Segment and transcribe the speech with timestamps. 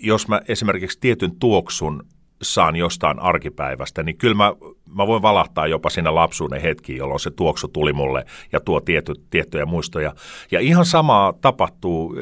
[0.00, 2.02] jos mä esimerkiksi tietyn tuoksun
[2.42, 4.52] saan jostain arkipäivästä, niin kyllä mä,
[4.94, 9.12] mä voin valahtaa jopa sinne lapsuuden hetkiin, jolloin se tuoksu tuli mulle ja tuo tiety,
[9.30, 10.14] tiettyjä muistoja.
[10.50, 12.16] Ja ihan samaa tapahtuu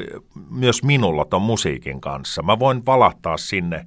[0.49, 2.43] myös minulla ton musiikin kanssa.
[2.43, 3.85] Mä voin valahtaa sinne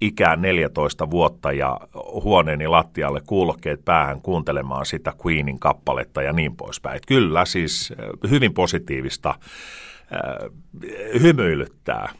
[0.00, 1.80] ikään 14 vuotta ja
[2.24, 6.96] huoneeni lattialle kuulokkeet päähän kuuntelemaan sitä Queenin kappaletta ja niin poispäin.
[6.96, 7.92] Et kyllä siis
[8.30, 12.12] hyvin positiivista äh, hymyilyttää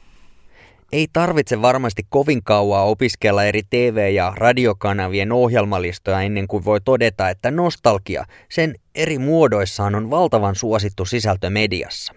[0.93, 7.31] ei tarvitse varmasti kovin kauaa opiskella eri TV- ja radiokanavien ohjelmalistoja ennen kuin voi todeta,
[7.31, 12.15] että nostalgia sen eri muodoissaan on valtavan suosittu sisältö mediassa.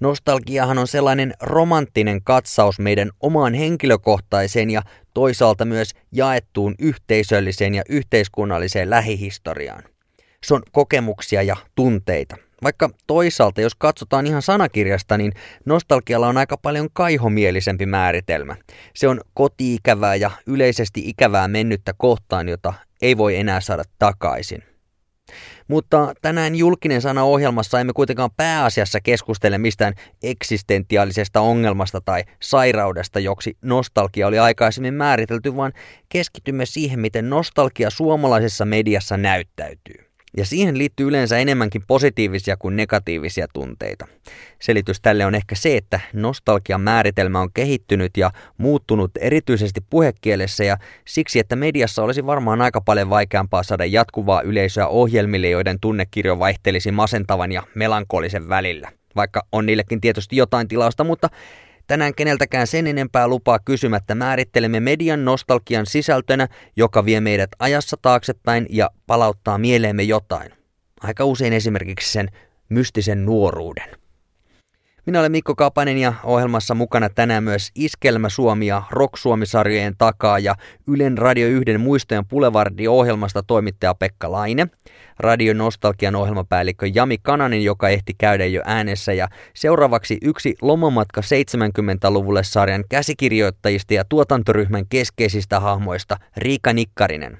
[0.00, 4.82] Nostalgiahan on sellainen romanttinen katsaus meidän omaan henkilökohtaiseen ja
[5.14, 9.82] toisaalta myös jaettuun yhteisölliseen ja yhteiskunnalliseen lähihistoriaan.
[10.44, 15.32] Se on kokemuksia ja tunteita, vaikka toisaalta, jos katsotaan ihan sanakirjasta, niin
[15.64, 18.56] nostalgialla on aika paljon kaihomielisempi määritelmä.
[18.94, 24.62] Se on kotiikävää ja yleisesti ikävää mennyttä kohtaan, jota ei voi enää saada takaisin.
[25.68, 33.56] Mutta tänään julkinen sana ohjelmassa emme kuitenkaan pääasiassa keskustele mistään eksistentiaalisesta ongelmasta tai sairaudesta, joksi
[33.62, 35.72] nostalgia oli aikaisemmin määritelty, vaan
[36.08, 40.11] keskitymme siihen, miten nostalgia suomalaisessa mediassa näyttäytyy.
[40.36, 44.06] Ja siihen liittyy yleensä enemmänkin positiivisia kuin negatiivisia tunteita.
[44.60, 50.76] Selitys tälle on ehkä se, että nostalgian määritelmä on kehittynyt ja muuttunut erityisesti puhekielessä ja
[51.04, 56.92] siksi, että mediassa olisi varmaan aika paljon vaikeampaa saada jatkuvaa yleisöä ohjelmille, joiden tunnekirjo vaihtelisi
[56.92, 58.92] masentavan ja melankolisen välillä.
[59.16, 61.28] Vaikka on niillekin tietysti jotain tilausta, mutta
[61.92, 68.66] Tänään keneltäkään sen enempää lupaa kysymättä määrittelemme median nostalgian sisältönä, joka vie meidät ajassa taaksepäin
[68.70, 70.52] ja palauttaa mieleemme jotain.
[71.00, 72.28] Aika usein esimerkiksi sen
[72.68, 73.88] mystisen nuoruuden.
[75.06, 80.38] Minä olen Mikko Kapanen ja ohjelmassa mukana tänään myös Iskelmä Suomi ja Rock Suomi-sarjojen takaa
[80.38, 80.54] ja
[80.86, 84.66] Ylen Radio 1 muistojen Pulevardi-ohjelmasta toimittaja Pekka Laine,
[85.22, 92.44] Radio Nostalgian ohjelmapäällikkö Jami Kananen, joka ehti käydä jo äänessä ja seuraavaksi yksi Lomamatka 70-luvulle
[92.44, 97.38] sarjan käsikirjoittajista ja tuotantoryhmän keskeisistä hahmoista Riika Nikkarinen.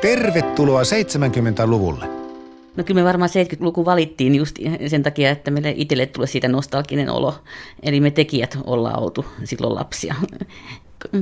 [0.00, 2.06] Tervetuloa 70-luvulle.
[2.76, 7.10] No kyllä me varmaan 70-luku valittiin just sen takia, että meille itselle tulee siitä nostalginen
[7.10, 7.34] olo.
[7.82, 10.14] Eli me tekijät ollaan oltu silloin lapsia.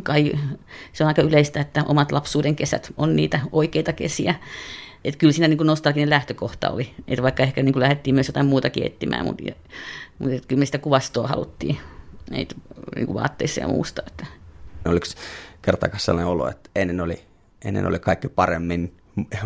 [0.02, 0.32] Kai
[0.92, 4.34] se on aika yleistä, että omat lapsuuden kesät on niitä oikeita kesiä.
[5.04, 6.94] Että kyllä siinä niin nostalginen lähtökohta oli.
[7.08, 9.42] Että vaikka ehkä niin lähdettiin myös jotain muutakin etsimään, mutta,
[10.18, 11.78] mutta kyllä me sitä kuvastoa haluttiin
[12.32, 12.54] että,
[12.96, 14.02] niin vaatteissa ja muusta.
[14.06, 14.26] Että.
[14.84, 15.06] Oliko
[15.62, 17.22] kertaakaan sellainen olo, että ennen oli
[17.64, 18.92] ennen oli kaikki paremmin.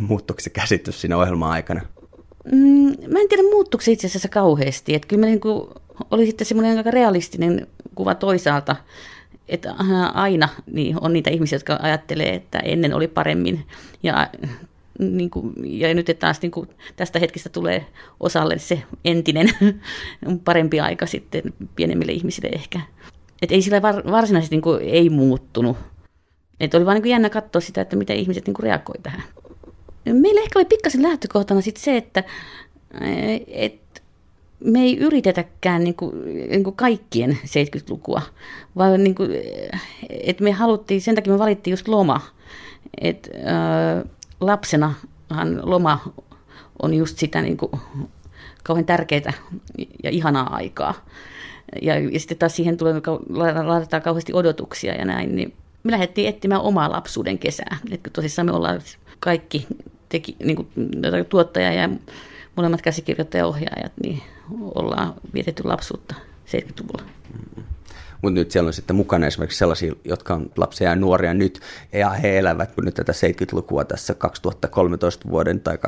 [0.01, 1.81] Muuttuiko se käsitys siinä ohjelman aikana?
[2.53, 4.95] Mm, mä en tiedä, muuttuiko se itse asiassa kauheasti.
[4.95, 5.69] Että kyllä niin kuin,
[6.11, 8.77] oli sitten semmoinen aika realistinen kuva toisaalta,
[9.49, 9.75] että
[10.15, 13.67] aina niin on niitä ihmisiä, jotka ajattelee, että ennen oli paremmin.
[14.03, 14.31] Ja,
[14.99, 17.87] niin kuin, ja nyt taas niin kuin, tästä hetkestä tulee
[18.21, 19.51] osalle se entinen
[20.45, 21.43] parempi aika sitten
[21.77, 22.81] pienemmille ihmisille ehkä.
[23.43, 25.77] Että ei sillä varsinaisesti niin kuin, ei muuttunut
[26.61, 29.23] että oli vaan niin jännä katsoa sitä, että miten ihmiset niin reagoi tähän.
[30.05, 32.25] Meillä ehkä oli pikkasen lähtökohtana sit se, että
[33.47, 33.81] et
[34.65, 38.23] me ei yritetäkään niin kuin, niin kuin kaikkien 70-lukua,
[38.77, 39.31] vaan niin kuin,
[40.11, 42.21] että me haluttiin, sen takia me valittiin just loma.
[43.01, 46.13] Et, äh, lapsenahan loma
[46.83, 47.71] on just sitä niin kuin,
[48.65, 49.33] kauhean tärkeää
[50.03, 50.95] ja ihanaa aikaa.
[51.83, 52.95] Ja, ja sitten taas siihen tulee,
[53.65, 57.77] laitetaan kauheasti odotuksia ja näin, niin me lähdettiin etsimään omaa lapsuuden kesää.
[57.91, 58.81] Et tosissaan me ollaan
[59.21, 59.67] kaikki
[60.09, 60.69] teki, niin kuin,
[61.29, 61.89] tuottaja ja
[62.57, 64.23] molemmat käsikirjoittajaohjaajat, niin
[64.75, 66.15] ollaan vietetty lapsuutta
[66.47, 67.03] 70-luvulla.
[67.33, 67.65] Mm-hmm.
[68.23, 71.61] Mutta nyt siellä on sitten mukana esimerkiksi sellaisia, jotka on lapsia ja nuoria nyt,
[71.93, 75.79] ja he elävät nyt tätä 70-lukua tässä 2013 vuoden, tai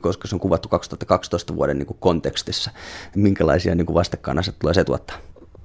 [0.00, 2.70] koska se on kuvattu 2012 vuoden niin kuin kontekstissa.
[3.16, 5.16] Minkälaisia niin vastakkainasetteluja se tuottaa?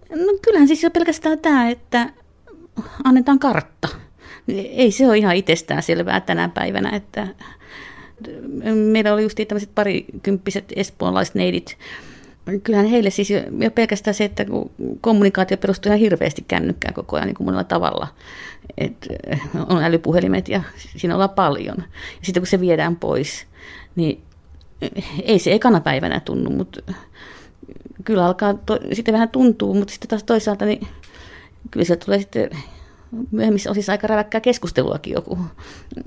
[0.09, 2.09] No kyllähän siis jo pelkästään tämä, että
[3.03, 3.87] annetaan kartta.
[4.47, 7.27] Ei se ole ihan itsestään selvää tänä päivänä, että
[8.75, 11.77] meillä oli just tämmöiset parikymppiset espoonlaiset neidit.
[12.63, 14.45] Kyllähän heille siis jo, jo pelkästään se, että
[15.01, 18.07] kommunikaatio perustuu ihan hirveästi kännykkään koko ajan niin kuin monella tavalla.
[18.77, 19.07] Et
[19.69, 20.61] on älypuhelimet ja
[20.97, 21.75] siinä ollaan paljon.
[21.77, 21.83] Ja
[22.21, 23.45] sitten kun se viedään pois,
[23.95, 24.21] niin
[25.23, 26.93] ei se ekana päivänä tunnu, mutta
[28.03, 30.87] kyllä alkaa to, sitten vähän tuntuu, mutta sitten taas toisaalta niin
[31.71, 32.49] kyllä se tulee sitten
[33.31, 35.37] myöhemmissä osissa aika räväkkää keskusteluakin joku.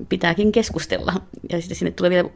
[0.09, 1.13] Pitääkin keskustella.
[1.49, 2.29] Ja sitten sinne tulee vielä,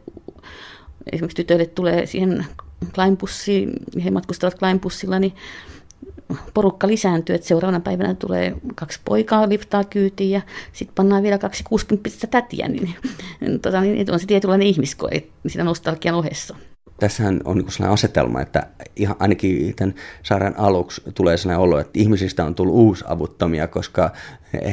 [1.12, 2.46] esimerkiksi tytöille tulee siihen
[2.94, 3.68] Kleinbussi,
[4.04, 5.32] he matkustavat Kleinbussilla, niin
[6.54, 10.40] porukka lisääntyy, että seuraavana päivänä tulee kaksi poikaa liftaa kyytiin ja
[10.72, 12.94] sitten pannaan vielä kaksi 60 tätiä, niin,
[13.62, 16.56] tota, niin on se tietynlainen ihmiskoe siinä nostalgian ohessa
[17.02, 18.66] tässähän on niin sellainen asetelma, että
[18.96, 24.10] ihan ainakin tämän sairaan aluksi tulee sellainen olo, että ihmisistä on tullut uusavuttomia, koska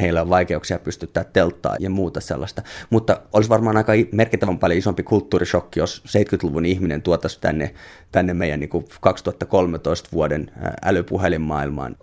[0.02, 2.62] heillä on vaikeuksia pystyttää telttaa ja muuta sellaista.
[2.90, 7.74] Mutta olisi varmaan aika merkittävän paljon isompi kulttuurishokki, jos 70-luvun ihminen tuotaisi tänne,
[8.12, 8.70] tänne meidän niin
[9.02, 11.96] 2013 vuoden älypuhelinmaailmaan.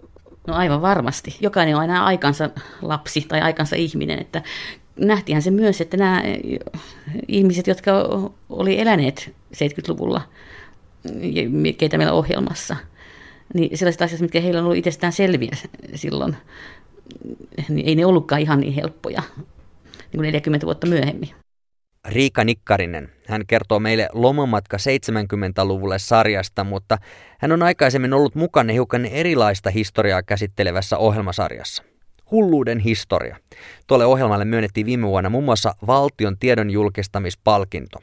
[0.47, 1.37] No aivan varmasti.
[1.41, 2.51] Jokainen on aina aikansa
[2.83, 4.43] lapsi tai aikansa ihminen, että
[5.01, 6.23] nähtiinhän se myös, että nämä
[7.29, 7.93] ihmiset, jotka
[8.49, 10.23] oli eläneet 70-luvulla,
[11.79, 12.77] keitä meillä ohjelmassa,
[13.55, 15.57] niin sellaiset asiat, mitkä heillä on ollut itsestään selviä
[15.95, 16.37] silloin,
[17.69, 19.23] niin ei ne ollutkaan ihan niin helppoja
[19.87, 21.31] niin kuin 40 vuotta myöhemmin.
[22.09, 23.09] Riika Nikkarinen.
[23.29, 26.99] Hän kertoo meille Lomamatka 70-luvulle sarjasta, mutta
[27.39, 31.83] hän on aikaisemmin ollut mukana hiukan erilaista historiaa käsittelevässä ohjelmasarjassa.
[32.31, 33.37] Hulluuden historia.
[33.87, 37.99] Tuolle ohjelmalle myönnettiin viime vuonna muun muassa valtion tiedon julkistamispalkinto.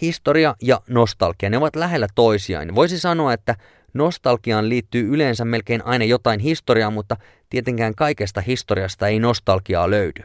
[0.00, 2.74] Historia ja nostalgia, ne ovat lähellä toisiaan.
[2.74, 3.54] Voisi sanoa, että
[3.94, 7.16] nostalgiaan liittyy yleensä melkein aina jotain historiaa, mutta
[7.50, 10.22] tietenkään kaikesta historiasta ei nostalgiaa löydy.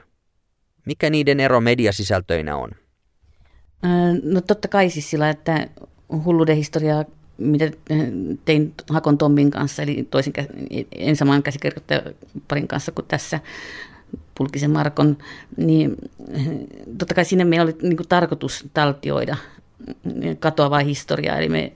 [0.86, 2.72] Mikä niiden ero mediasisältöinä on?
[4.24, 5.68] No totta kai siis sillä, että
[6.26, 7.06] hulluuden historiaa
[7.42, 7.72] mitä
[8.46, 10.34] tein Hakon Tommin kanssa, eli toisen,
[10.92, 13.40] en saman käsikirjoittajaparin kanssa kuin tässä
[14.38, 15.18] Pulkisen Markon,
[15.58, 15.96] niin
[16.98, 19.38] totta kai sinne meillä oli niin kuin tarkoitus taltioida
[20.40, 21.72] katoavaa historiaa, eli me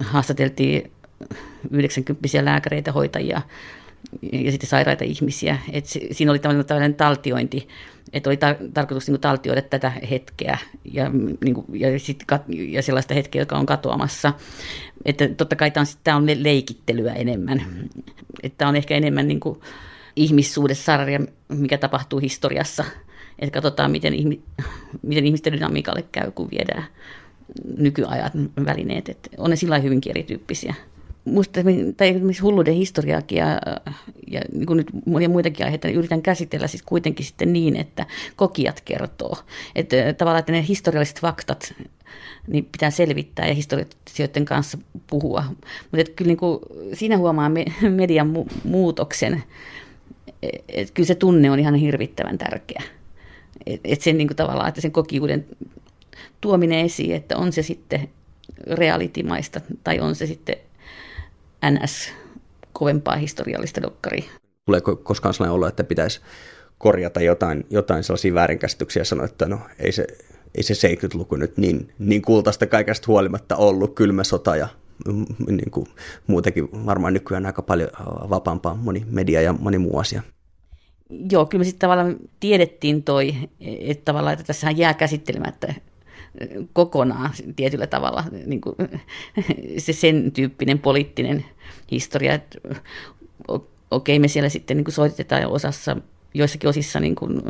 [0.00, 0.90] haastateltiin
[1.70, 3.42] 90 lääkäreitä, hoitajia
[4.32, 5.58] ja sitten sairaita ihmisiä.
[5.72, 7.68] Et siinä oli tämmöinen, tämmöinen taltiointi,
[8.12, 11.10] että oli tar- tarkoitus niin taltioida tätä hetkeä ja,
[11.44, 14.32] niin kuin, ja, sit kat- ja sellaista hetkeä, joka on katoamassa.
[15.04, 17.62] Että totta kai tämä on, tämä on leikittelyä enemmän.
[18.42, 19.60] Että on ehkä enemmän niin kuin
[20.16, 22.84] ihmissuudessarja, mikä tapahtuu historiassa.
[23.38, 24.42] Että katsotaan, miten, ihmi-
[25.02, 26.84] miten ihmisten dynamiikalle käy, kun viedään
[27.76, 28.32] nykyajat
[28.64, 29.08] välineet.
[29.08, 30.74] Että on ne sillä hyvinkin erityyppisiä
[31.32, 31.60] musta,
[31.96, 33.60] tai esimerkiksi hulluuden historiaakin ja,
[34.30, 38.06] ja niin kuin nyt monia muitakin aiheita, niin yritän käsitellä siis kuitenkin sitten niin, että
[38.36, 39.38] kokijat kertoo.
[39.74, 41.74] Että tavallaan, että ne historialliset faktat
[42.46, 45.44] niin pitää selvittää ja historioiden kanssa puhua.
[45.92, 46.58] Mutta kyllä niin kuin,
[46.92, 49.42] siinä huomaa me, median mu- muutoksen,
[50.68, 52.82] että kyllä se tunne on ihan hirvittävän tärkeä.
[53.66, 55.46] Että et sen niin kuin, tavallaan, että sen kokijuuden
[56.40, 58.08] tuominen esiin, että on se sitten
[58.66, 60.56] realitimaista tai on se sitten
[61.70, 62.12] NS
[62.72, 64.24] kovempaa historiallista dokkaria.
[64.66, 66.20] Tuleeko koskaan sellainen olo, että pitäisi
[66.78, 70.06] korjata jotain, jotain sellaisia väärinkäsityksiä ja sanoa, että no ei se,
[70.54, 74.68] ei se 70-luku nyt niin, niin kultaista kaikesta huolimatta ollut, kylmä sota ja
[75.48, 75.86] niin kuin,
[76.26, 77.90] muutenkin varmaan nykyään aika paljon
[78.30, 80.22] vapaampaa moni media ja moni muu asia.
[81.30, 85.74] Joo, kyllä me sitten tavallaan tiedettiin toi, että tavallaan, että tässähän jää käsittelemättä
[86.72, 88.76] kokonaan tietyllä tavalla niin kuin,
[89.78, 91.44] se sen tyyppinen poliittinen
[91.90, 92.38] historia,
[93.90, 95.96] okei me siellä sitten niin kuin soitetaan osassa,
[96.34, 97.42] joissakin osissa niin kuin,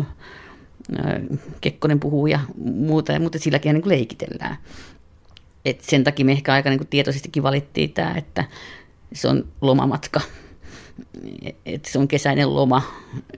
[1.61, 4.57] Kekkonen puhuu ja muuta, mutta silläkin niin kuin leikitellään.
[5.65, 8.45] Et sen takia me ehkä aika niin kuin tietoisestikin valittiin tämä, että
[9.13, 10.21] se on lomamatka,
[11.67, 12.83] että se on kesäinen loma,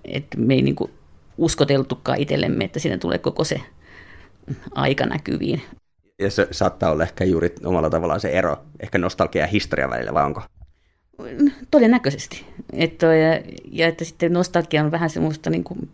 [0.04, 0.90] että me ei niin kuin
[1.38, 3.60] uskoteltukaan itsellemme, että siinä tulee koko se
[4.74, 5.62] aika näkyviin.
[6.18, 10.14] Ja se saattaa olla ehkä juuri omalla tavallaan se ero, ehkä nostalgia ja historia välillä,
[10.14, 10.42] vai onko?
[11.70, 12.46] Todennäköisesti.
[12.72, 13.40] Että, ja,
[13.72, 15.88] ja että sitten nostalgia on vähän semmoista niin kuin,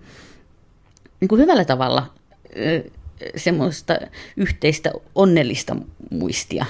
[1.21, 2.15] niin kuin hyvällä tavalla
[3.37, 3.99] semmoista
[4.37, 5.77] yhteistä onnellista
[6.11, 6.67] muistia.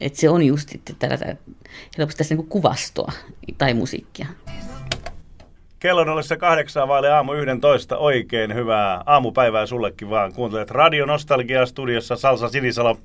[0.00, 1.26] Että se on just tällaista,
[1.98, 3.12] helposti tässä niin kuin kuvastoa
[3.58, 4.26] tai musiikkia.
[5.86, 7.96] Kello on ollessa kahdeksan vaille aamu 11.
[7.96, 10.32] Oikein hyvää aamupäivää sullekin vaan.
[10.32, 12.98] Kuuntelet Radio Nostalgia studiossa Salsa Sinisalo.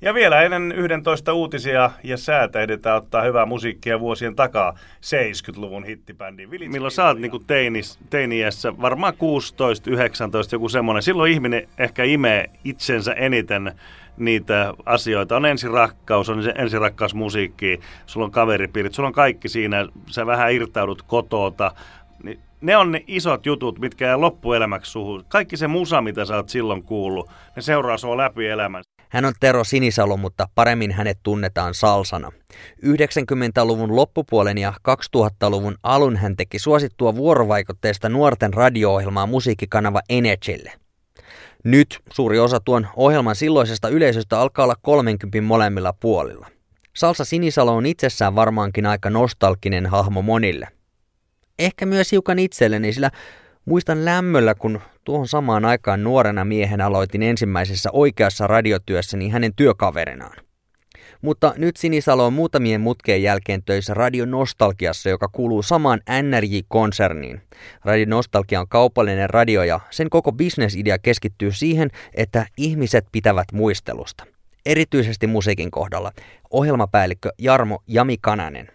[0.00, 6.46] Ja vielä ennen 11 uutisia ja säätä edetään ottaa hyvää musiikkia vuosien takaa 70-luvun hittibändi.
[6.46, 11.02] Milloin sä oot niin teinis, teiniässä, varmaan 16, 19, joku semmoinen.
[11.02, 13.72] Silloin ihminen ehkä imee itsensä eniten
[14.16, 15.36] niitä asioita.
[15.36, 19.86] On ensirakkaus, on ensirakkaus musiikki, sulla on kaveripiirit, sulla on kaikki siinä.
[20.10, 21.72] Sä vähän irtaudut kotota,
[22.64, 25.24] ne on ne isot jutut, mitkä jää loppuelämäksi suhun.
[25.28, 28.82] Kaikki se musa, mitä sä oot silloin kuullut, ne seuraa sua läpi elämän.
[29.08, 32.32] Hän on Tero Sinisalo, mutta paremmin hänet tunnetaan salsana.
[32.86, 34.72] 90-luvun loppupuolen ja
[35.16, 40.72] 2000-luvun alun hän teki suosittua vuorovaikutteista nuorten radio-ohjelmaa musiikkikanava Energylle.
[41.64, 46.46] Nyt suuri osa tuon ohjelman silloisesta yleisöstä alkaa olla 30 molemmilla puolilla.
[46.96, 50.68] Salsa Sinisalo on itsessään varmaankin aika nostalginen hahmo monille.
[51.58, 53.10] Ehkä myös hiukan itselleni, sillä
[53.64, 60.36] muistan lämmöllä, kun tuohon samaan aikaan nuorena miehen aloitin ensimmäisessä oikeassa radiotyössäni hänen työkaverinaan.
[61.22, 67.40] Mutta nyt Sinisalo on muutamien mutkeen jälkeen töissä Radio Nostalgiassa, joka kuuluu samaan NRJ-konserniin.
[67.84, 74.24] Radio Nostalgia on kaupallinen radio ja sen koko bisnesidea keskittyy siihen, että ihmiset pitävät muistelusta.
[74.66, 76.12] Erityisesti musiikin kohdalla.
[76.50, 78.73] Ohjelmapäällikkö Jarmo Jami Kananen.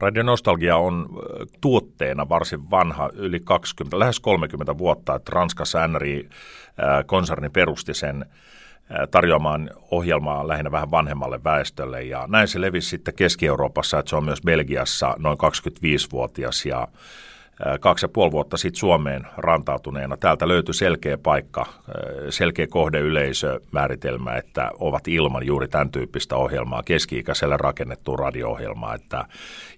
[0.00, 1.08] Radio Nostalgia on
[1.60, 8.26] tuotteena varsin vanha, yli 20, lähes 30 vuotta, että Ranskassa NRI-konserni perusti sen
[9.10, 12.02] tarjoamaan ohjelmaa lähinnä vähän vanhemmalle väestölle.
[12.02, 16.88] Ja näin se levisi sitten Keski-Euroopassa, että se on myös Belgiassa noin 25-vuotias ja
[17.80, 20.16] kaksi ja puoli vuotta sitten Suomeen rantautuneena.
[20.16, 21.66] Täältä löytyi selkeä paikka,
[22.30, 28.94] selkeä kohdeyleisömääritelmä, että ovat ilman juuri tämän tyyppistä ohjelmaa, keski-ikäiselle rakennettua radio-ohjelmaa.
[28.94, 29.24] Että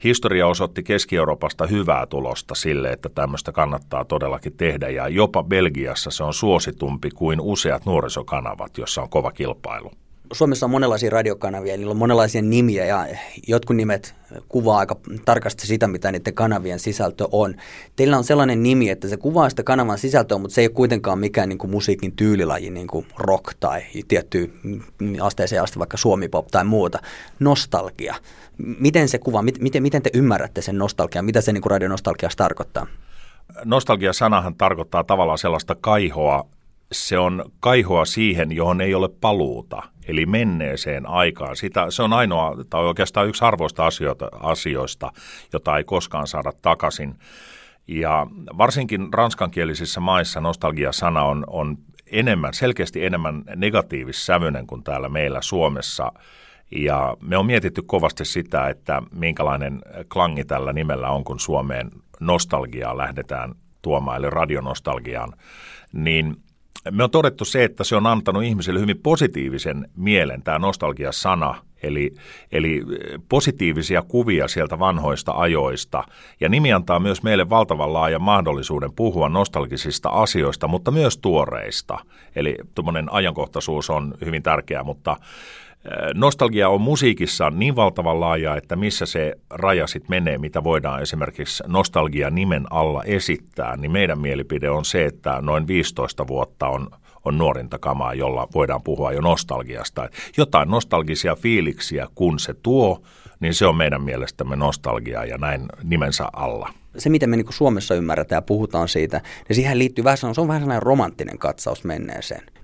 [0.05, 6.25] historia osoitti Keski-Euroopasta hyvää tulosta sille, että tämmöistä kannattaa todellakin tehdä ja jopa Belgiassa se
[6.25, 9.93] on suositumpi kuin useat nuorisokanavat, jossa on kova kilpailu.
[10.33, 13.07] Suomessa on monenlaisia radiokanavia, niillä on monenlaisia nimiä ja
[13.49, 14.15] jotkut nimet
[14.49, 17.55] kuvaa aika tarkasti sitä, mitä niiden kanavien sisältö on.
[17.97, 21.19] Teillä on sellainen nimi, että se kuvaa sitä kanavan sisältöä, mutta se ei ole kuitenkaan
[21.19, 24.53] mikään niin kuin musiikin tyylilaji, niin kuin rock tai tietty
[25.21, 26.99] asteeseen asti vaikka suomipop tai muuta.
[27.39, 28.15] Nostalgia.
[28.59, 32.87] Miten se kuvaa, miten, miten te ymmärrätte sen nostalgian, mitä se niin radionostalgiassa tarkoittaa?
[33.65, 36.47] Nostalgia-sanahan tarkoittaa tavallaan sellaista kaihoa,
[36.93, 41.57] se on kaihoa siihen, johon ei ole paluuta, eli menneeseen aikaan.
[41.57, 45.13] Sitä, se on ainoa, tai oikeastaan yksi harvoista asioita, asioista,
[45.53, 47.15] jota ei koskaan saada takaisin.
[47.89, 48.27] Ja
[48.59, 56.13] varsinkin ranskankielisissä maissa nostalgia-sana on, on enemmän, selkeästi enemmän negatiivissävyinen kuin täällä meillä Suomessa.
[56.71, 62.97] Ja me on mietitty kovasti sitä, että minkälainen klangi tällä nimellä on, kun Suomeen nostalgiaa
[62.97, 65.33] lähdetään tuomaan, eli radionostalgiaan,
[65.93, 66.37] niin–
[66.91, 72.15] me on todettu se, että se on antanut ihmisille hyvin positiivisen mielen, tämä nostalgia-sana, eli,
[72.53, 72.83] eli
[73.29, 76.05] positiivisia kuvia sieltä vanhoista ajoista.
[76.41, 81.99] Ja nimi antaa myös meille valtavan laajan mahdollisuuden puhua nostalgisista asioista, mutta myös tuoreista.
[82.37, 85.17] Eli tuommoinen ajankohtaisuus on hyvin tärkeää, mutta
[86.15, 91.63] Nostalgia on musiikissa niin valtavan laaja, että missä se raja sitten menee, mitä voidaan esimerkiksi
[91.67, 96.89] nostalgia nimen alla esittää, niin meidän mielipide on se, että noin 15 vuotta on,
[97.25, 100.09] on nuorinta kamaa, jolla voidaan puhua jo nostalgiasta.
[100.37, 103.03] Jotain nostalgisia fiiliksiä, kun se tuo,
[103.41, 106.69] niin se on meidän mielestämme nostalgia ja näin nimensä alla.
[106.99, 110.49] Se, miten me niin Suomessa ymmärretään ja puhutaan siitä, niin siihen liittyy vähän, se on
[110.49, 112.62] vähän sellainen romanttinen katsaus menneeseen.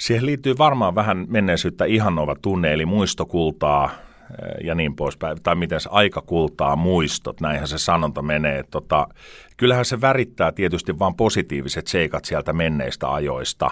[0.00, 5.80] Siihen liittyy varmaan vähän menneisyyttä ihannova tunne, eli muistokultaa eh, ja niin poispäin, tai miten
[5.80, 8.64] se aika kultaa muistot, näinhän se sanonta menee.
[8.70, 9.08] Tota,
[9.56, 13.70] kyllähän se värittää tietysti vain positiiviset seikat sieltä menneistä ajoista.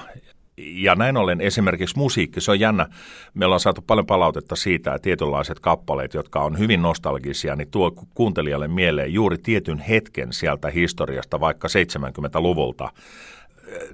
[0.59, 2.87] Ja näin ollen esimerkiksi musiikki, se on jännä.
[3.35, 7.91] Meillä on saatu paljon palautetta siitä, että tietynlaiset kappaleet, jotka on hyvin nostalgisia, niin tuo
[8.15, 12.91] kuuntelijalle mieleen juuri tietyn hetken sieltä historiasta, vaikka 70-luvulta.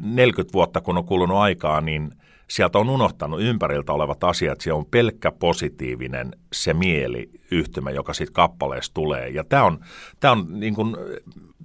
[0.01, 2.11] 40 vuotta kun on kulunut aikaa, niin
[2.49, 4.61] sieltä on unohtanut ympäriltä olevat asiat.
[4.61, 9.29] Se on pelkkä positiivinen se mieli yhtymä, joka siitä kappaleesta tulee.
[9.29, 9.79] Ja tämä on,
[10.21, 10.97] tämä on niin kuin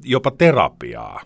[0.03, 1.21] jopa terapiaa.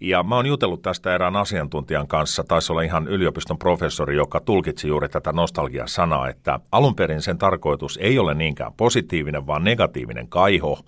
[0.00, 4.88] Ja mä oon jutellut tästä erään asiantuntijan kanssa, taisi olla ihan yliopiston professori, joka tulkitsi
[4.88, 10.80] juuri tätä nostalgia-sanaa, että alun perin sen tarkoitus ei ole niinkään positiivinen, vaan negatiivinen kaiho,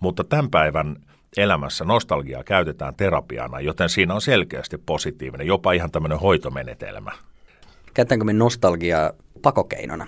[0.00, 0.96] mutta tämän päivän
[1.36, 7.12] elämässä nostalgiaa käytetään terapiana, joten siinä on selkeästi positiivinen, jopa ihan tämmöinen hoitomenetelmä.
[7.94, 9.12] Käytetäänkö me nostalgiaa
[9.42, 10.06] pakokeinona?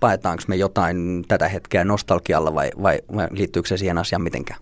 [0.00, 4.60] Paetaanko me jotain tätä hetkeä nostalgialla vai, vai, vai liittyykö se siihen asiaan mitenkään?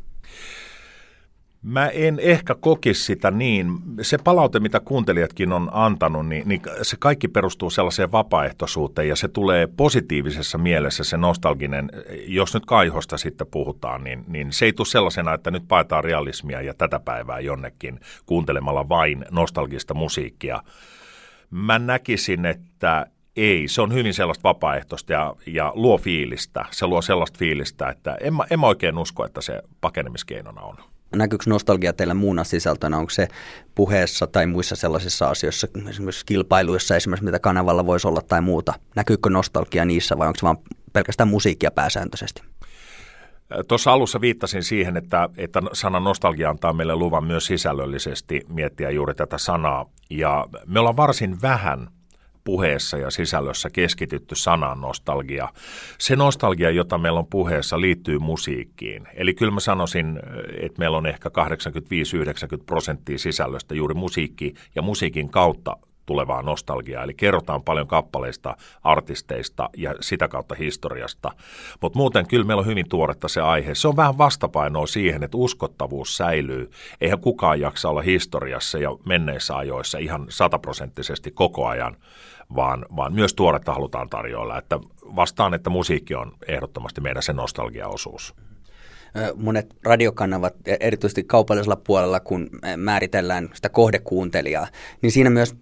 [1.65, 3.79] Mä en ehkä kokisi sitä niin.
[4.03, 9.29] Se palaute, mitä kuuntelijatkin on antanut, niin, niin se kaikki perustuu sellaiseen vapaaehtoisuuteen ja se
[9.29, 11.91] tulee positiivisessa mielessä se nostalginen,
[12.27, 16.63] jos nyt kaihosta sitten puhutaan, niin, niin se ei tule sellaisena, että nyt paetaan realismia
[16.63, 20.63] ja tätä päivää jonnekin kuuntelemalla vain nostalgista musiikkia.
[21.51, 23.07] Mä näkisin, että
[23.37, 26.65] ei, se on hyvin sellaista vapaaehtoista ja, ja luo fiilistä.
[26.71, 30.94] Se luo sellaista fiilistä, että en mä, en mä oikein usko, että se pakenemiskeinona on.
[31.15, 32.99] Näkyykö nostalgia teille muuna sisältönä?
[32.99, 33.29] Onko se
[33.75, 38.75] puheessa tai muissa sellaisissa asioissa, esimerkiksi kilpailuissa, esimerkiksi mitä kanavalla voisi olla tai muuta?
[38.97, 40.57] Näkyykö nostalgia niissä vai onko se vain
[40.93, 42.43] pelkästään musiikkia pääsääntöisesti?
[43.69, 49.15] Tuossa alussa viittasin siihen, että, että sana nostalgia antaa meille luvan myös sisällöllisesti miettiä juuri
[49.15, 49.87] tätä sanaa.
[50.11, 51.89] Ja me ollaan varsin vähän
[52.45, 55.49] puheessa ja sisällössä keskitytty sanaan nostalgia.
[55.99, 59.09] Se nostalgia, jota meillä on puheessa, liittyy musiikkiin.
[59.15, 60.21] Eli kyllä mä sanoisin,
[60.61, 61.33] että meillä on ehkä 85-90
[62.67, 67.05] prosenttia sisällöstä juuri musiikki ja musiikin kautta tulevaa nostalgiaa.
[67.05, 71.31] Eli kerrotaan paljon kappaleista, artisteista ja sitä kautta historiasta.
[71.81, 73.75] Mutta muuten kyllä meillä on hyvin tuoretta se aihe.
[73.75, 76.71] Se on vähän vastapainoa siihen, että uskottavuus säilyy.
[77.01, 81.97] Eihän kukaan jaksa olla historiassa ja menneissä ajoissa ihan sataprosenttisesti koko ajan,
[82.57, 84.59] vaan, vaan myös tuoretta halutaan tarjoilla.
[84.59, 84.79] Että
[85.17, 88.35] vastaan, että musiikki on ehdottomasti meidän se nostalgiaosuus
[89.37, 94.67] monet radiokanavat, e, erityisesti kaupallisella puolella, kun määritellään sitä kohdekuuntelijaa,
[95.03, 95.55] niin siinä myös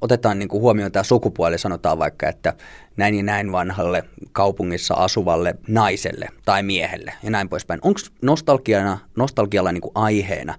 [0.00, 2.54] otetaan niin kuin huomioon tämä sukupuoli, sanotaan vaikka, että
[2.96, 7.80] näin ja näin vanhalle kaupungissa asuvalle naiselle tai miehelle ja näin poispäin.
[7.82, 8.00] Onko
[9.16, 10.54] nostalgialla niin kuin aiheena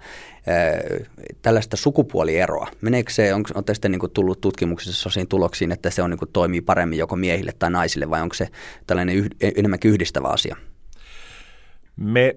[1.42, 2.68] tällaista sukupuolieroa?
[2.82, 6.32] Meneekö se, onko, on tästä niin tullut tutkimuksissa sosiin tuloksiin, että se on, niin kuin,
[6.34, 8.48] toimii paremmin joko miehille tai naisille vai onko se
[8.88, 10.56] tällainen yh, enemmänkin yhdistävä asia?
[11.96, 12.36] Me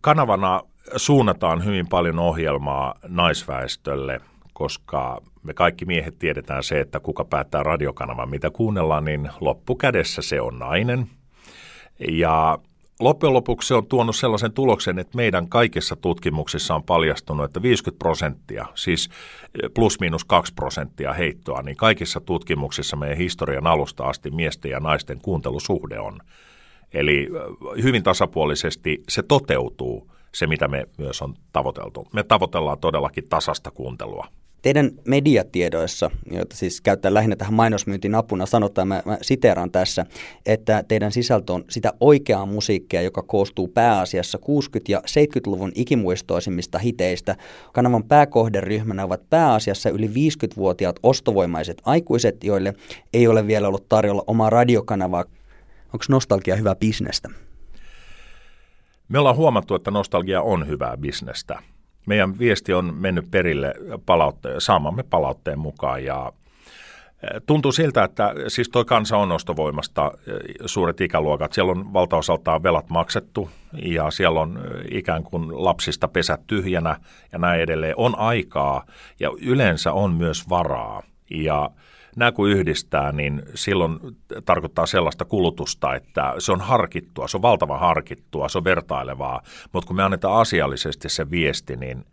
[0.00, 0.62] kanavana
[0.96, 4.20] suunnataan hyvin paljon ohjelmaa naisväestölle,
[4.52, 10.40] koska me kaikki miehet tiedetään se, että kuka päättää radiokanavan, mitä kuunnellaan, niin loppukädessä se
[10.40, 11.06] on nainen.
[12.10, 12.58] Ja
[13.00, 17.98] loppujen lopuksi se on tuonut sellaisen tuloksen, että meidän kaikissa tutkimuksissa on paljastunut, että 50
[17.98, 19.08] prosenttia, siis
[19.74, 25.18] plus miinus 2 prosenttia heittoa, niin kaikissa tutkimuksissa meidän historian alusta asti miesten ja naisten
[25.22, 26.20] kuuntelusuhde on
[26.94, 27.28] Eli
[27.82, 32.08] hyvin tasapuolisesti se toteutuu, se mitä me myös on tavoiteltu.
[32.12, 34.26] Me tavoitellaan todellakin tasasta kuuntelua.
[34.64, 40.06] Teidän mediatiedoissa, joita siis käyttää lähinnä tähän mainosmyyntin apuna, sanotaan, mä, mä siteeraan tässä,
[40.46, 47.36] että teidän sisältö on sitä oikeaa musiikkia, joka koostuu pääasiassa 60- ja 70-luvun ikimuistoisimmista hiteistä.
[47.72, 52.74] Kanavan pääkohderyhmänä ovat pääasiassa yli 50-vuotiaat ostovoimaiset aikuiset, joille
[53.12, 55.24] ei ole vielä ollut tarjolla omaa radiokanavaa.
[55.84, 57.28] Onko nostalgia hyvää bisnestä?
[59.08, 61.73] Me ollaan huomattu, että nostalgia on hyvää bisnestä.
[62.06, 63.74] Meidän viesti on mennyt perille
[64.06, 66.32] palautteen, saamamme palautteen mukaan ja
[67.46, 70.12] Tuntuu siltä, että siis toi kansa on ostovoimasta
[70.66, 71.52] suuret ikäluokat.
[71.52, 76.96] Siellä on valtaosaltaan velat maksettu ja siellä on ikään kuin lapsista pesät tyhjänä
[77.32, 77.94] ja näin edelleen.
[77.96, 78.84] On aikaa
[79.20, 81.02] ja yleensä on myös varaa.
[81.30, 81.70] Ja
[82.16, 83.98] nämä kun yhdistää, niin silloin
[84.44, 89.40] tarkoittaa sellaista kulutusta, että se on harkittua, se on valtavan harkittua, se on vertailevaa,
[89.72, 92.04] mutta kun me annetaan asiallisesti se viesti, niin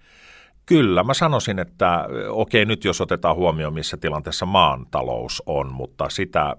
[0.66, 6.10] Kyllä, mä sanoisin, että okei, nyt jos otetaan huomioon, missä tilanteessa maan talous on, mutta
[6.10, 6.56] sitä,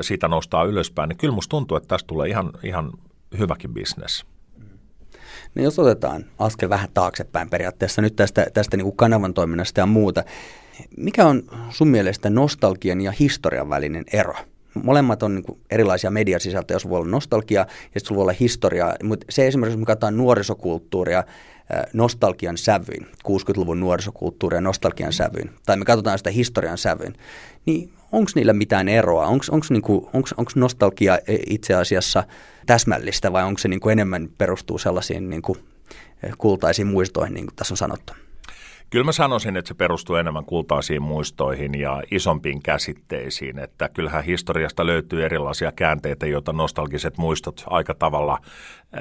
[0.00, 2.92] sitä nostaa ylöspäin, niin kyllä musta tuntuu, että tästä tulee ihan, ihan
[3.38, 4.26] hyväkin bisnes.
[5.54, 9.86] No jos otetaan askel vähän taaksepäin periaatteessa nyt tästä, tästä niin kuin kanavan toiminnasta ja
[9.86, 10.24] muuta,
[10.96, 14.34] mikä on sun mielestä nostalgian ja historian välinen ero?
[14.82, 18.94] Molemmat on niin erilaisia mediasisältöjä, jos voi olla nostalgia ja sitten voi olla historiaa.
[19.02, 21.24] Mutta se esimerkiksi, jos me katsotaan nuorisokulttuuria
[21.92, 27.14] nostalgian sävyin, 60-luvun nuorisokulttuuria nostalgian sävyin, tai me katsotaan sitä historian sävyin,
[27.66, 29.26] niin onko niillä mitään eroa?
[29.26, 30.10] Onko niinku,
[30.54, 32.24] nostalgia itse asiassa
[32.66, 35.56] täsmällistä vai onko se niinku enemmän perustuu sellaisiin niinku
[36.38, 38.12] kultaisiin muistoihin, niin kuin tässä on sanottu?
[38.90, 44.86] Kyllä mä sanoisin, että se perustuu enemmän kultaisiin muistoihin ja isompiin käsitteisiin, että kyllähän historiasta
[44.86, 49.00] löytyy erilaisia käänteitä, joita nostalgiset muistot aika tavalla äh,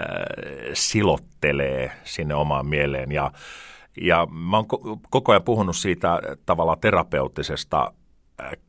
[0.74, 3.32] silottelee sinne omaan mieleen ja
[4.02, 4.67] ja mä oon
[5.10, 7.93] koko ajan puhunut siitä tavalla terapeuttisesta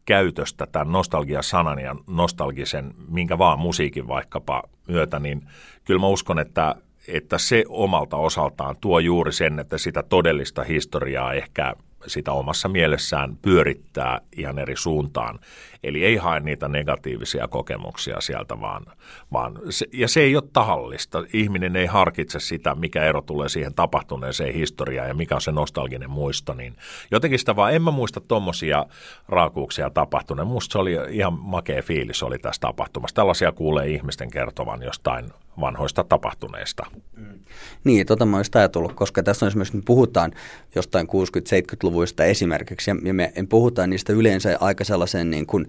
[0.05, 5.43] käytöstä tämän nostalgia-sanan ja nostalgisen, minkä vaan musiikin vaikkapa myötä, niin
[5.85, 6.75] kyllä mä uskon, että
[7.09, 11.75] että se omalta osaltaan tuo juuri sen, että sitä todellista historiaa ehkä
[12.07, 15.39] sitä omassa mielessään pyörittää ihan eri suuntaan.
[15.83, 18.87] Eli ei hae niitä negatiivisia kokemuksia sieltä, vaan,
[19.33, 21.25] vaan se, ja se ei ole tahallista.
[21.33, 26.11] Ihminen ei harkitse sitä, mikä ero tulee siihen tapahtuneeseen historiaan ja mikä on se nostalginen
[26.11, 26.55] muisto.
[26.55, 26.77] Niin
[27.11, 28.87] jotenkin sitä vaan, en mä muista tuommoisia
[29.29, 30.49] raakuuksia tapahtuneen.
[30.49, 33.17] Musta se oli ihan makea fiilis oli tästä tapahtumasta.
[33.17, 36.87] Tällaisia kuulee ihmisten kertovan jostain vanhoista tapahtuneista.
[37.17, 37.39] Mm.
[37.85, 40.33] Niin, tota mä olisin ajatellut, koska tässä on esimerkiksi, me puhutaan
[40.75, 45.67] jostain 60-70-luvuista esimerkiksi, ja me puhutaan niistä yleensä aika sellaisen, niin kuin,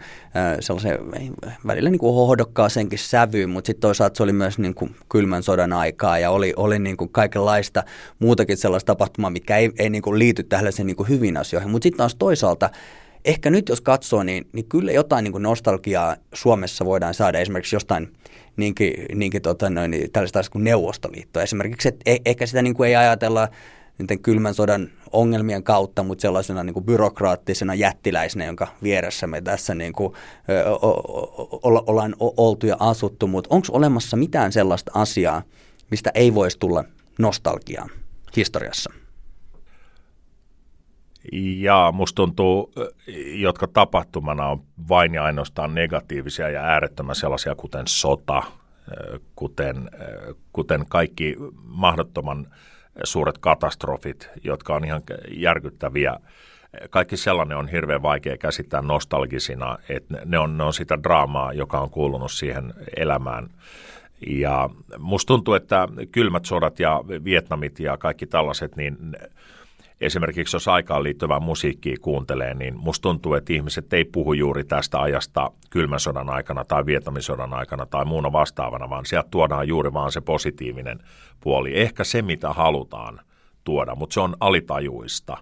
[0.60, 0.98] sellaisen
[1.68, 5.74] välillä niin kuin hohdokkaaseenkin sävyyn, mutta sitten toisaalta se oli myös niin kuin kylmän sodan
[5.74, 7.84] aikaa, ja oli, oli niin kuin kaikenlaista
[8.20, 11.84] muutakin sellaista tapahtumaa, mikä ei, ei niin kuin liity tällaisiin niin kuin hyvin asioihin, mutta
[11.84, 12.70] sitten taas toisaalta
[13.26, 17.76] ehkä nyt jos katsoo, niin, niin kyllä jotain niin kuin nostalgiaa Suomessa voidaan saada esimerkiksi
[17.76, 18.14] jostain
[18.58, 21.42] niinkin, niinkin tota noin, niin tällaista kuin Neuvostoliitto.
[21.42, 23.48] Esimerkiksi, että e, ehkä sitä niin kuin ei ajatella
[24.00, 29.76] niiden kylmän sodan ongelmien kautta, mutta sellaisena niin kuin byrokraattisena jättiläisenä, jonka vieressä me tässä
[29.76, 30.14] niin kuin,
[30.66, 30.90] o, o,
[31.64, 33.28] o, ollaan oltu ja asuttu.
[33.28, 35.42] Mutta onko olemassa mitään sellaista asiaa,
[35.92, 36.84] mistä ei voisi tulla
[37.20, 37.88] nostalgiaa
[38.36, 38.94] historiassa?
[41.58, 42.72] Ja musta tuntuu,
[43.36, 48.44] jotka tapahtumana on vain ja ainoastaan negatiivisia ja äärettömän sellaisia, kuten sota,
[49.36, 49.90] kuten,
[50.54, 52.48] kuten kaikki mahdottoman
[53.04, 55.02] suuret katastrofit, jotka on ihan
[55.32, 56.20] järkyttäviä.
[56.90, 61.80] Kaikki sellainen on hirveän vaikea käsittää nostalgisina, että ne on, ne on sitä draamaa, joka
[61.80, 63.50] on kuulunut siihen elämään.
[64.28, 68.98] Ja musta tuntuu, että kylmät sodat ja Vietnamit ja kaikki tällaiset, niin
[70.02, 75.02] esimerkiksi jos aikaan liittyvää musiikkia kuuntelee, niin musta tuntuu, että ihmiset ei puhu juuri tästä
[75.02, 80.12] ajasta kylmän sodan aikana tai Vietnamisodan aikana tai muuna vastaavana, vaan sieltä tuodaan juuri vaan
[80.12, 81.00] se positiivinen
[81.40, 81.80] puoli.
[81.80, 83.20] Ehkä se, mitä halutaan
[83.64, 85.38] tuoda, mutta se on alitajuista.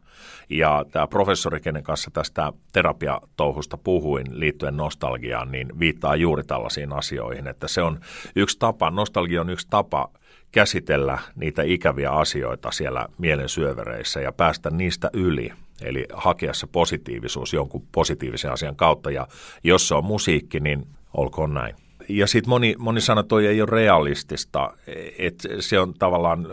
[0.49, 7.47] Ja tämä professori, kenen kanssa tästä terapiatouhusta puhuin liittyen nostalgiaan, niin viittaa juuri tällaisiin asioihin,
[7.47, 7.99] että se on
[8.35, 10.09] yksi tapa, nostalgia on yksi tapa
[10.51, 15.53] käsitellä niitä ikäviä asioita siellä mielen syövereissä ja päästä niistä yli.
[15.81, 19.27] Eli hakea se positiivisuus jonkun positiivisen asian kautta ja
[19.63, 21.75] jos se on musiikki, niin olkoon näin.
[22.09, 24.73] Ja sitten moni, moni sanoo, että ei ole realistista,
[25.17, 26.47] että se on tavallaan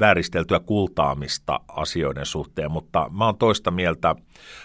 [0.00, 4.14] vääristeltyä kultaamista asioiden suhteen, mutta mä oon toista mieltä.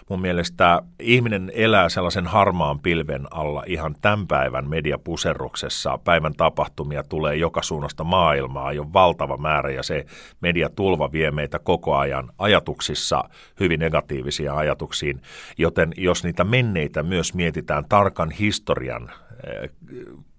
[0.10, 5.98] Mun mielestä ihminen elää sellaisen harmaan pilven alla ihan tämän päivän mediapuserruksessa.
[5.98, 10.06] Päivän tapahtumia tulee joka suunnasta maailmaa jo valtava määrä ja se
[10.42, 13.24] mediatulva vie meitä koko ajan ajatuksissa
[13.60, 15.22] hyvin negatiivisia ajatuksiin,
[15.58, 19.12] joten jos niitä menneitä myös mietitään tarkan historian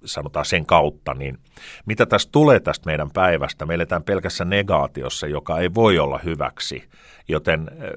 [0.04, 1.38] sanotaan sen kautta, niin
[1.86, 3.66] mitä tästä tulee tästä meidän päivästä?
[3.66, 6.88] Me eletään pelkässä negaatiossa, joka ei voi olla hyväksi,
[7.28, 7.90] joten eh,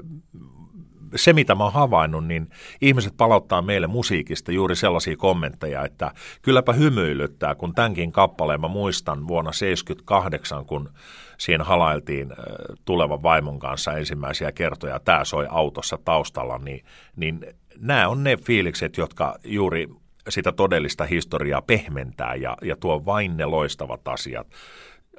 [1.15, 2.49] se, mitä mä oon havainnut, niin
[2.81, 9.27] ihmiset palauttaa meille musiikista juuri sellaisia kommentteja, että kylläpä hymyilyttää, kun tämänkin kappaleen mä muistan
[9.27, 10.89] vuonna 1978, kun
[11.37, 12.37] siinä halailtiin eh,
[12.85, 16.85] tulevan vaimon kanssa ensimmäisiä kertoja, tämä soi autossa taustalla, niin,
[17.15, 17.39] niin
[17.77, 19.87] nämä on ne fiilikset, jotka juuri
[20.29, 24.47] sitä todellista historiaa pehmentää ja, ja tuo vain ne loistavat asiat.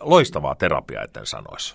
[0.01, 1.75] Loistavaa terapiaa, etten sanoisi.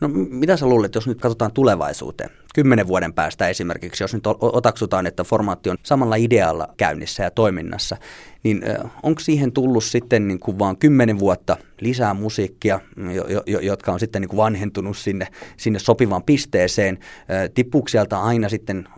[0.00, 2.30] No mitä sä luulet, jos nyt katsotaan tulevaisuuteen?
[2.54, 7.96] Kymmenen vuoden päästä esimerkiksi, jos nyt otaksutaan, että formaatti on samalla idealla käynnissä ja toiminnassa,
[8.42, 8.62] niin
[9.02, 12.80] onko siihen tullut sitten niin kuin vaan kymmenen vuotta lisää musiikkia,
[13.14, 16.98] jo, jo, jotka on sitten niin kuin vanhentunut sinne, sinne sopivaan pisteeseen?
[17.54, 18.88] Tippuuko sieltä aina sitten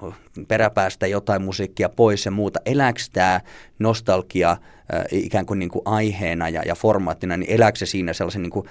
[0.49, 2.61] peräpäästä jotain musiikkia pois ja muuta?
[2.67, 3.41] Elääkö tämä
[3.79, 4.57] nostalgia
[5.11, 8.67] ikään kuin, niin kuin aiheena ja, ja formaattina, niin elääkö se siinä sellaisen niin kuin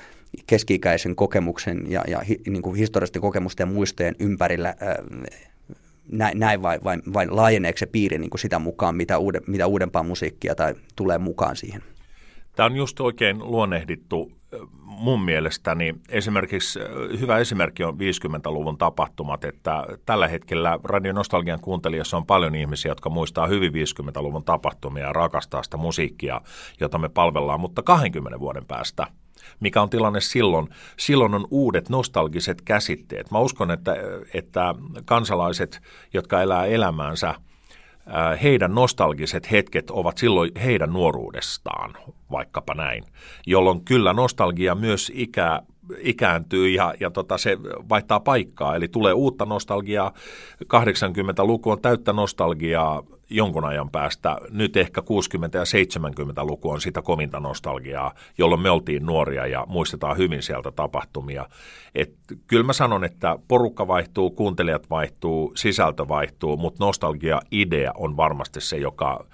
[0.47, 4.75] keski-ikäisen kokemuksen ja, ja hi, niin kuin historiallisten kokemusten ja muistojen ympärillä
[6.11, 9.67] näin, näin vai, vai, vai laajeneeko se piiri niin kuin sitä mukaan, mitä, uude, mitä
[9.67, 11.83] uudempaa musiikkia tai tulee mukaan siihen?
[12.55, 14.31] Tämä on just oikein luonnehdittu
[14.83, 15.95] mun mielestäni.
[16.09, 16.79] Esimerkiksi
[17.19, 23.09] hyvä esimerkki on 50-luvun tapahtumat, että tällä hetkellä Radio Nostalgian kuuntelijassa on paljon ihmisiä, jotka
[23.09, 26.41] muistaa hyvin 50-luvun tapahtumia ja rakastaa sitä musiikkia,
[26.79, 29.07] jota me palvellaan, mutta 20 vuoden päästä–
[29.59, 30.67] mikä on tilanne silloin.
[30.97, 33.31] Silloin on uudet nostalgiset käsitteet.
[33.31, 33.95] Mä uskon, että,
[34.33, 34.75] että
[35.05, 35.81] kansalaiset,
[36.13, 37.35] jotka elää elämäänsä,
[38.43, 41.93] heidän nostalgiset hetket ovat silloin heidän nuoruudestaan,
[42.31, 43.03] vaikkapa näin,
[43.45, 45.61] jolloin kyllä nostalgia myös ikä,
[45.99, 47.57] ikääntyy ja, ja tota, se
[47.89, 50.13] vaihtaa paikkaa, eli tulee uutta nostalgiaa.
[50.63, 54.37] 80-luku on täyttä nostalgiaa jonkun ajan päästä.
[54.49, 55.03] Nyt ehkä 60-
[55.53, 61.45] ja 70-luku on sitä kominta nostalgiaa, jolloin me oltiin nuoria ja muistetaan hyvin sieltä tapahtumia.
[61.95, 62.13] Et
[62.47, 68.77] kyllä mä sanon, että porukka vaihtuu, kuuntelijat vaihtuu, sisältö vaihtuu, mutta nostalgia-idea on varmasti se,
[68.77, 69.25] joka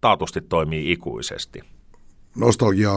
[0.00, 1.60] taatusti toimii ikuisesti.
[2.36, 2.92] Nostalgia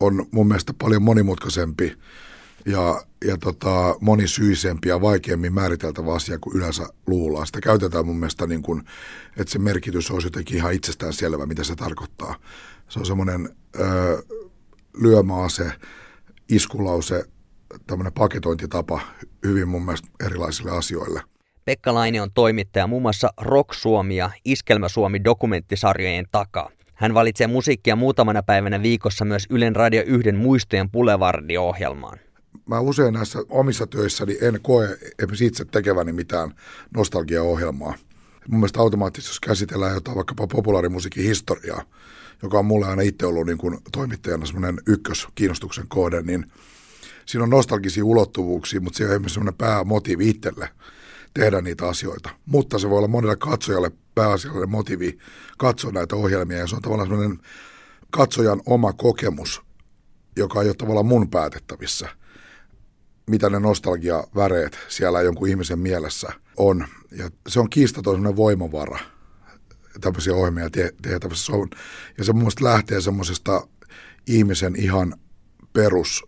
[0.00, 1.92] on mun mielestä paljon monimutkaisempi
[2.66, 7.46] ja, ja tota, monisyisempi ja vaikeammin määriteltävä asia kuin yleensä luullaan.
[7.46, 8.82] Sitä käytetään mun mielestä niin kuin,
[9.36, 12.36] että se merkitys olisi jotenkin ihan itsestään selvä, mitä se tarkoittaa.
[12.88, 13.48] Se on semmoinen
[15.00, 15.72] lyömaase,
[16.48, 17.24] iskulause,
[17.86, 19.00] tämmöinen paketointitapa
[19.44, 21.22] hyvin mun mielestä erilaisille asioille.
[21.64, 26.70] Pekka Laine on toimittaja muun muassa Rock Suomi ja Iskelmä Suomi dokumenttisarjojen takaa.
[26.94, 32.18] Hän valitsee musiikkia muutamana päivänä viikossa myös Ylen Radio 1 muistojen Pulevardi-ohjelmaan
[32.66, 34.98] mä usein näissä omissa töissäni en koe
[35.40, 36.54] itse tekeväni mitään
[36.94, 37.94] nostalgiaohjelmaa.
[38.48, 41.82] Mun mielestä automaattisesti, jos käsitellään jotain vaikkapa populaarimusiikin historiaa,
[42.42, 46.46] joka on mulle aina itse ollut niin kuin toimittajana semmoinen ykköskiinnostuksen kohde, niin
[47.26, 50.68] siinä on nostalgisia ulottuvuuksia, mutta se on myös semmoinen päämotiivi itselle
[51.34, 52.30] tehdä niitä asioita.
[52.46, 55.18] Mutta se voi olla monelle katsojalle pääasiallinen motiivi
[55.58, 57.38] katsoa näitä ohjelmia ja se on tavallaan semmoinen
[58.10, 59.62] katsojan oma kokemus,
[60.36, 62.08] joka ei ole tavallaan mun päätettävissä,
[63.26, 66.86] mitä ne nostalgiaväreet siellä jonkun ihmisen mielessä on.
[67.10, 68.98] Ja se on kiistaton semmoinen voimavara
[70.00, 70.70] tämmöisiä ohjelmia
[71.02, 71.52] tehtävissä.
[72.18, 73.66] Ja se mun lähtee semmoisesta
[74.26, 75.14] ihmisen ihan
[75.72, 76.24] perus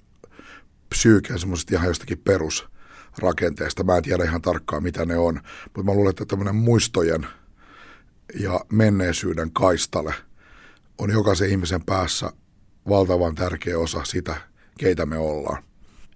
[0.89, 3.85] psyykeen, semmoisesta ihan jostakin perusrakenteesta.
[3.85, 7.27] Mä en tiedä ihan tarkkaan, mitä ne on, mutta mä luulen, että tämmöinen muistojen
[8.41, 10.15] ja menneisyyden kaistale
[10.99, 12.33] on jokaisen ihmisen päässä
[12.89, 14.37] valtavan tärkeä osa sitä,
[14.79, 15.63] keitä me ollaan.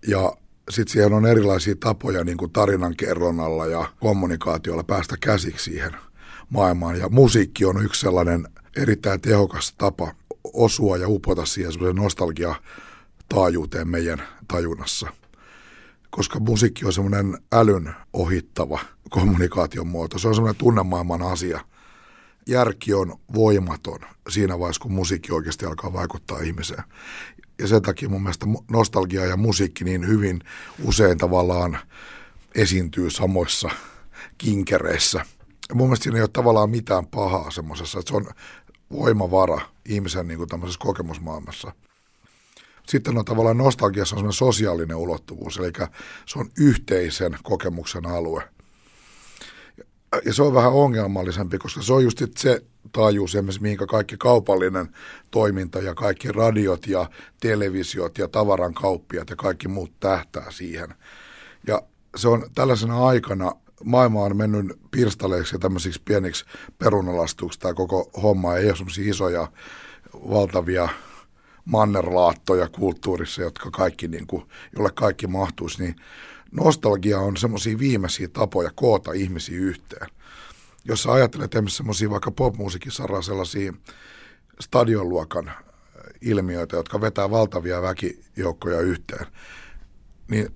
[0.06, 0.36] Ja
[0.70, 5.92] sitten siihen on erilaisia tapoja niin kuin tarinan kerronnalla ja kommunikaatiolla päästä käsiksi siihen
[6.50, 6.98] maailmaan.
[6.98, 10.12] Ja musiikki on yksi sellainen erittäin tehokas tapa
[10.44, 12.54] osua ja upota siihen semmoisen nostalgia
[13.28, 15.12] taajuuteen meidän tajunnassa.
[16.10, 18.78] Koska musiikki on semmoinen älyn ohittava
[19.10, 20.18] kommunikaation muoto.
[20.18, 21.60] Se on semmoinen tunnemaailman asia.
[22.46, 26.82] Järki on voimaton siinä vaiheessa, kun musiikki oikeasti alkaa vaikuttaa ihmiseen.
[27.60, 30.40] Ja sen takia mun mielestä nostalgia ja musiikki niin hyvin
[30.84, 31.78] usein tavallaan
[32.54, 33.70] esiintyy samoissa
[34.38, 35.24] kinkereissä.
[35.68, 38.26] Ja mun mielestä siinä ei ole tavallaan mitään pahaa semmoisessa, että se on
[38.92, 41.72] voimavara ihmisen niin kuin tämmöisessä kokemusmaailmassa.
[42.88, 45.72] Sitten on tavallaan nostalgiassa on sosiaalinen ulottuvuus, eli
[46.26, 48.42] se on yhteisen kokemuksen alue.
[50.24, 52.62] Ja se on vähän ongelmallisempi, koska se on just se
[52.92, 54.88] taajuus, mihinkä kaikki kaupallinen
[55.30, 60.94] toiminta ja kaikki radiot ja televisiot ja tavaran kauppiat ja kaikki muut tähtää siihen.
[61.66, 61.82] Ja
[62.16, 63.52] se on tällaisena aikana,
[63.84, 66.44] maailma on mennyt pirstaleiksi ja tämmöisiksi pieniksi
[66.78, 67.58] perunalastuksi.
[67.60, 69.52] Tämä koko homma ei ole semmoisia isoja,
[70.14, 70.88] valtavia
[71.64, 74.42] mannerlaattoja kulttuurissa, jotka kaikki, niin kuin,
[74.76, 75.96] jolle kaikki mahtuisi, niin
[76.52, 80.08] nostalgia on semmoisia viimeisiä tapoja koota ihmisiä yhteen.
[80.84, 83.72] Jos sä ajattelet esimerkiksi vaikka popmusiikin sarraa sellaisia
[84.60, 85.52] stadionluokan
[86.20, 89.26] ilmiöitä, jotka vetää valtavia väkijoukkoja yhteen,
[90.28, 90.54] niin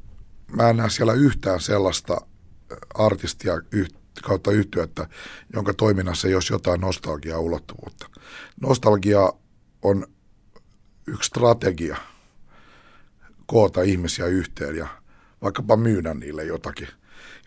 [0.57, 2.21] mä en näe siellä yhtään sellaista
[2.95, 3.55] artistia
[4.23, 5.09] kautta yhtyötä,
[5.53, 8.11] jonka toiminnassa ei olisi jotain nostalgiaa ulottuvuutta.
[8.61, 9.33] Nostalgia
[9.83, 10.07] on
[11.07, 11.97] yksi strategia
[13.47, 14.89] koota ihmisiä yhteen ja
[15.43, 16.89] vaikkapa myydä niille jotakin.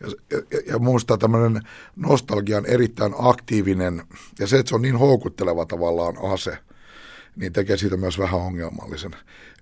[0.02, 1.62] Ja, ja, ja minusta tämmöinen
[1.96, 4.04] nostalgian erittäin aktiivinen,
[4.40, 6.58] ja se, että se on niin houkutteleva tavallaan ase,
[7.36, 9.12] niin tekee siitä myös vähän ongelmallisen.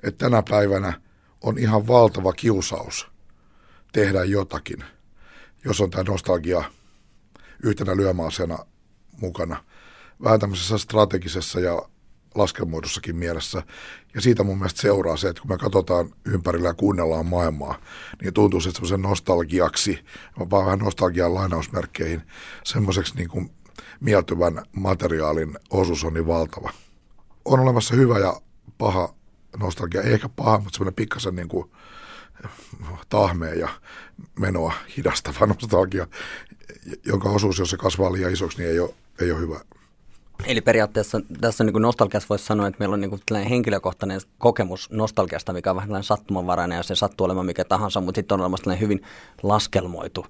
[0.04, 1.02] Että tänä päivänä
[1.42, 3.08] on ihan valtava kiusaus
[3.94, 4.84] tehdä jotakin,
[5.66, 6.64] jos on tämä nostalgia
[7.64, 8.58] yhtenä lyömäasena
[9.22, 9.64] mukana.
[10.24, 11.90] Vähän tämmöisessä strategisessa ja
[12.36, 13.64] laskelmoidussakin mielessä.
[14.16, 17.80] Ja siitä mun mielestä seuraa se, että kun me katsotaan ympärillä ja kuunnellaan maailmaa,
[18.22, 20.00] niin tuntuu että semmoisen nostalgiaksi,
[20.52, 22.22] vaan vähän nostalgian lainausmerkkeihin,
[22.64, 23.52] semmoiseksi niin kuin
[24.00, 26.72] mieltyvän materiaalin osuus on niin valtava.
[27.46, 28.42] On olemassa hyvä ja
[28.78, 29.14] paha
[29.60, 31.72] nostalgia, ei ehkä paha, mutta semmoinen pikkasen niin kuin
[33.10, 33.70] tahmea ja
[34.40, 36.08] menoa hidastava nostalgia,
[37.06, 39.60] jonka osuus, jos se kasvaa liian isoksi, niin ei ole, ei ole hyvä.
[40.46, 45.54] Eli periaatteessa tässä niin nostalgiassa voisi sanoa, että meillä on niin tällainen henkilökohtainen kokemus nostalgiasta,
[45.54, 48.82] mikä on vähän sattumanvarainen ja se sattuu olemaan mikä tahansa, mutta sitten on olemassa tällainen
[48.82, 49.02] hyvin
[49.44, 50.26] laskelmoitu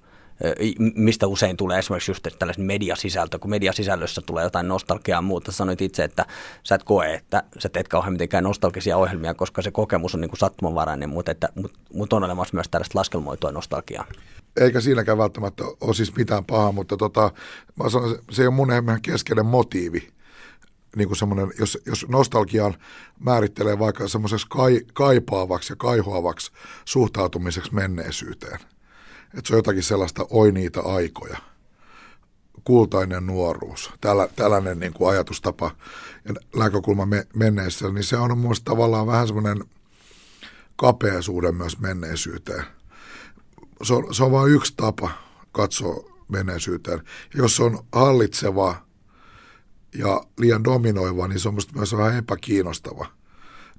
[0.94, 5.52] mistä usein tulee esimerkiksi just tällaisen mediasisältö, kun mediasisällössä tulee jotain nostalgiaa muuta.
[5.52, 6.26] Sanoit itse, että
[6.62, 10.30] sä et koe, että sä teet kauhean mitenkään nostalgisia ohjelmia, koska se kokemus on niin
[10.30, 11.48] kuin sattumanvarainen, mutta, että,
[11.94, 14.04] mutta on olemassa myös tällaista laskelmoitua nostalgiaa
[14.56, 17.32] eikä siinäkään välttämättä ole siis mitään pahaa, mutta tota,
[17.82, 18.68] mä sanon, se ei ole mun
[19.02, 20.08] keskeinen motiivi.
[20.96, 22.74] Niin kuin semmoinen, jos, jos nostalgian
[23.20, 26.52] määrittelee vaikka semmoiseksi kai, kaipaavaksi ja kaihoavaksi
[26.84, 28.60] suhtautumiseksi menneisyyteen.
[29.24, 31.38] Että se on jotakin sellaista, oi niitä aikoja.
[32.64, 35.70] Kultainen nuoruus, Tällä, tällainen niin kuin ajatustapa
[36.24, 39.64] ja näkökulma me, menneessä, niin se on mun tavallaan vähän semmoinen
[40.76, 42.64] kapeasuuden myös menneisyyteen–
[43.82, 45.10] se on, se on vain yksi tapa
[45.52, 47.02] katsoa menneisyyteen.
[47.34, 48.86] Jos se on hallitseva
[49.94, 53.06] ja liian dominoiva, niin se on myös vähän epäkiinnostava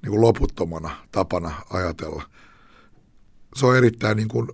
[0.02, 2.22] niin kuin loputtomana tapana ajatella.
[3.54, 4.48] Se on erittäin niin kuin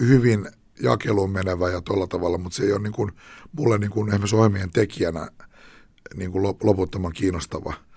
[0.00, 0.48] hyvin
[0.82, 3.12] jakeluun menevä ja tuolla tavalla, mutta se ei ole niin kuin,
[3.52, 5.28] mulle niin kuin esimerkiksi ohjelmien tekijänä
[6.14, 7.74] niin kuin loputtoman kiinnostava–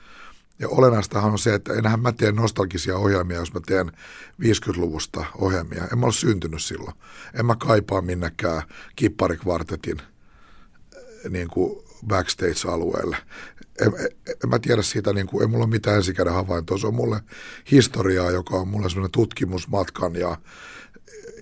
[0.64, 3.92] ja olennaistahan on se, että enhän mä tee nostalgisia ohjelmia, jos mä teen
[4.42, 5.88] 50-luvusta ohjelmia.
[5.92, 6.96] En mä ole syntynyt silloin.
[7.34, 8.62] En mä kaipaa minnekään
[8.96, 9.98] kipparikvartetin
[11.30, 13.18] niin kuin backstage-alueelle.
[13.82, 14.10] En, en,
[14.44, 16.78] en mä tiedä siitä, niin kuin, ei mulla ole mitään ensikäden havaintoa.
[16.78, 17.22] Se on mulle
[17.72, 20.38] historiaa, joka on mulle sellainen tutkimusmatkan ja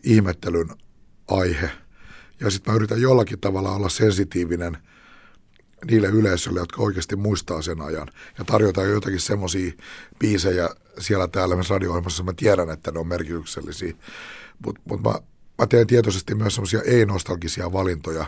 [0.04, 0.70] ihmettelyn
[1.28, 1.70] aihe.
[2.40, 4.78] Ja sitten mä yritän jollakin tavalla olla sensitiivinen
[5.88, 8.08] niille yleisölle, jotka oikeasti muistaa sen ajan.
[8.38, 9.72] Ja tarjotaan jotakin semmoisia
[10.20, 13.94] biisejä siellä täällä myös radio-ohjelmassa, mä tiedän, että ne on merkityksellisiä.
[14.66, 15.14] Mutta mut mä,
[15.58, 18.26] mä teen tietoisesti myös semmoisia ei-nostalgisia valintoja.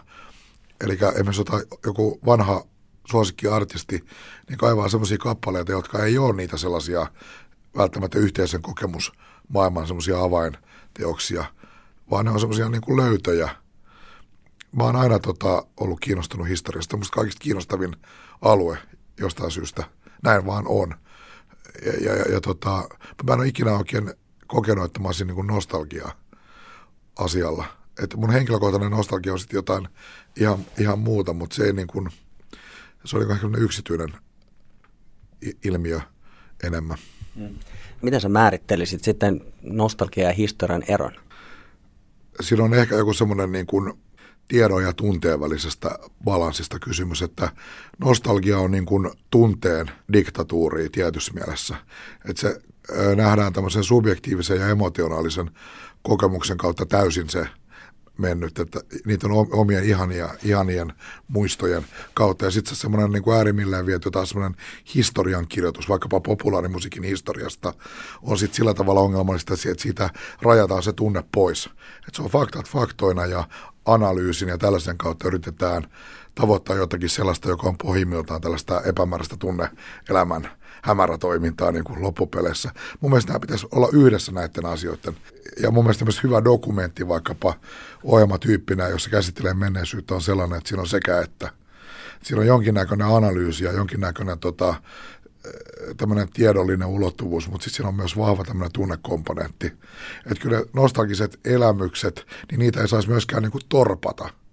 [0.82, 2.66] Eli esimerkiksi ota joku vanha
[3.12, 4.06] suosikkiartisti,
[4.50, 7.08] niin kaivaa semmoisia kappaleita, jotka ei ole niitä sellaisia
[7.78, 9.12] välttämättä yhteisen kokemus
[9.50, 11.46] maailman semmoisia avainteoksia,
[12.12, 13.62] vaan ne on semmoisia niin löytöjä.
[14.78, 16.98] Mä oon aina tota, ollut kiinnostunut historiasta.
[16.98, 17.96] Musta kaikista kiinnostavin
[18.42, 18.78] alue
[19.20, 19.84] jostain syystä.
[20.24, 20.96] Näin vaan on.
[21.86, 22.90] Ja, ja, ja, ja tota,
[23.28, 24.14] mä en ole ikinä oikein
[24.48, 26.10] kokenut, että mä olisin niin nostalgia
[27.20, 27.66] asialla.
[28.04, 29.88] Että mun henkilökohtainen nostalgia on sitten jotain
[30.36, 32.10] ihan, ihan muuta, mutta se ei niin kuin,
[33.06, 34.10] se oli vähän yksityinen
[35.64, 36.00] ilmiö
[36.64, 36.98] enemmän.
[37.36, 37.56] Mm.
[38.02, 41.12] Miten sä määrittelisit sitten nostalgia ja historian eron?
[42.42, 43.94] Siinä on ehkä joku semmoinen niin kuin
[44.48, 47.52] tiedon ja tunteen välisestä balanssista kysymys, että
[48.00, 51.76] nostalgia on niin kuin tunteen diktatuuri tietyssä mielessä.
[52.30, 52.62] Että se
[53.16, 55.52] nähdään tämmöisen subjektiivisen ja emotionaalisen
[56.02, 57.48] kokemuksen kautta täysin se
[58.18, 60.94] mennyt, että niitä on omien ihania, ihanien
[61.28, 62.46] muistojen kautta.
[62.46, 64.60] Ja sitten se semmoinen niin kuin viety taas semmoinen
[64.96, 67.74] historiankirjoitus, vaikkapa populaarimusiikin historiasta,
[68.22, 70.10] on sitten sillä tavalla ongelmallista, että siitä
[70.42, 71.66] rajataan se tunne pois.
[71.98, 73.48] Että se on faktat faktoina ja
[73.86, 75.84] analyysin ja tällaisen kautta yritetään
[76.36, 80.50] tavoittaa jotakin sellaista, joka on pohjimmiltaan tällaista epämääräistä tunne-elämän
[80.84, 82.72] hämärätoimintaa niin kuin loppupeleissä.
[83.00, 85.15] Mun mielestä nämä pitäisi olla yhdessä näiden asioiden.
[85.62, 87.54] Ja mun mielestä myös hyvä dokumentti vaikkapa
[88.04, 91.50] ohjelmatyyppinä, jossa käsittelee menneisyyttä, on sellainen, että siinä on sekä että.
[92.24, 94.76] Siinä on jonkinnäköinen analyysi ja jonkinnäköinen tota,
[95.98, 99.68] tämmöinen tiedollinen ulottuvuus, mutta sitten siinä on myös vahva tämmöinen tunnekomponentti.
[100.32, 104.30] Että kyllä nostalgiset elämykset, niin niitä ei saisi myöskään niin kuin torpata–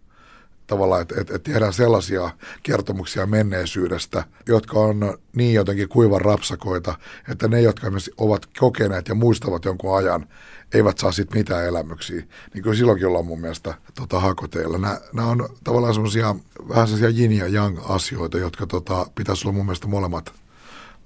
[0.70, 2.31] tavallaan, että, että, että tehdään sellaisia
[2.62, 6.98] kertomuksia menneisyydestä, jotka on niin jotenkin kuivan rapsakoita,
[7.29, 10.26] että ne, jotka ovat kokeneet ja muistavat jonkun ajan,
[10.74, 12.22] eivät saa sitten mitään elämyksiä.
[12.55, 14.79] Niin kyllä silloinkin ollaan mun mielestä tota, hakoteilla.
[14.79, 16.37] Nämä, on tavallaan semmoisia
[16.68, 20.33] vähän sellaisia yin ja yang asioita, jotka tota, pitäisi olla mun mielestä molemmat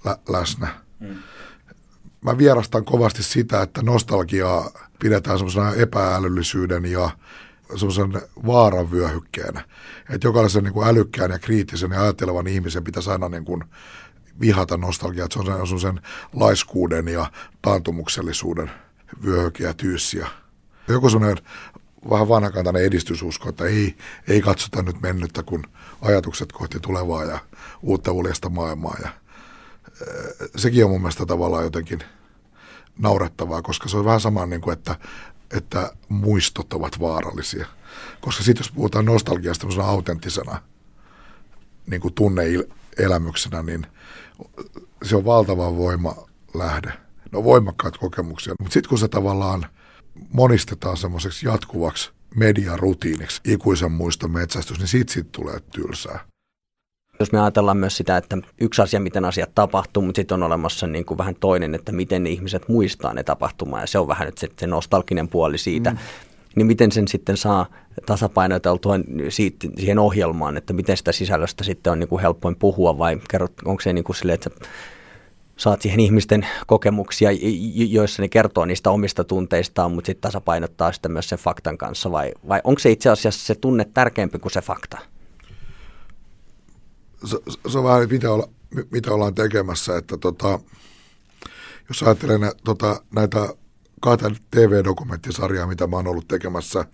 [0.04, 0.68] lä- läsnä.
[1.00, 1.16] Mm.
[2.20, 7.10] Mä vierastan kovasti sitä, että nostalgiaa pidetään semmoisena epäälyllisyyden ja
[7.76, 9.64] semmoisen vaaran vyöhykkeenä.
[10.10, 13.64] Että jokaisen niin kuin älykkään ja kriittisen ja ajattelevan ihmisen pitäisi aina niin kuin
[14.40, 15.28] vihata nostalgiaa.
[15.30, 16.00] Se on semmoisen
[16.32, 17.30] laiskuuden ja
[17.62, 18.70] taantumuksellisuuden
[19.24, 20.26] vyöhyke ja tyyssiä.
[20.88, 21.44] Joku semmoinen
[22.10, 23.96] vähän vanhakantainen edistysusko, että ei,
[24.28, 25.62] ei katsota nyt mennyttä, kun
[26.02, 27.38] ajatukset kohti tulevaa ja
[27.82, 28.96] uutta uljasta maailmaa.
[29.02, 29.08] Ja,
[30.56, 31.98] sekin on mun mielestä tavallaan jotenkin
[32.98, 34.96] naurettavaa, koska se on vähän sama niin kuin, että
[35.56, 37.66] että muistot ovat vaarallisia.
[38.20, 40.62] Koska sitten jos puhutaan nostalgiasta tämmöisenä autenttisena
[41.86, 43.86] niin kuin tunneelämyksenä, niin
[45.02, 46.92] se on valtava voima lähde.
[47.32, 49.66] No voimakkaat kokemuksia, mutta sitten kun se tavallaan
[50.32, 56.33] monistetaan semmoiseksi jatkuvaksi mediarutiiniksi, ikuisen muiston metsästys, niin siitä, siitä tulee tylsää.
[57.20, 60.86] Jos me ajatellaan myös sitä, että yksi asia, miten asiat tapahtuu, mutta sitten on olemassa
[60.86, 64.26] niin kuin vähän toinen, että miten ne ihmiset muistaa ne tapahtumaa, ja se on vähän
[64.26, 65.90] nyt se, se nostalginen puoli siitä.
[65.90, 65.98] Mm.
[66.56, 67.66] Niin miten sen sitten saa
[68.06, 68.94] tasapainoteltua
[69.28, 73.52] siitä, siihen ohjelmaan, että miten sitä sisällöstä sitten on niin kuin helpoin puhua, vai kerrot,
[73.64, 74.50] onko se niin kuin silleen, että
[75.56, 77.30] saat siihen ihmisten kokemuksia,
[77.88, 82.32] joissa ne kertoo niistä omista tunteistaan, mutta sitten tasapainottaa sitä myös sen faktan kanssa, vai,
[82.48, 84.98] vai onko se itse asiassa se tunne tärkeämpi kuin se fakta?
[87.24, 88.48] Se, se on vähän, mitä, olla,
[88.90, 90.58] mitä ollaan tekemässä, että tota,
[91.88, 93.54] jos ajattelen nä, tota, näitä
[94.00, 96.84] kahta TV-dokumenttisarjaa, mitä mä oon ollut tekemässä,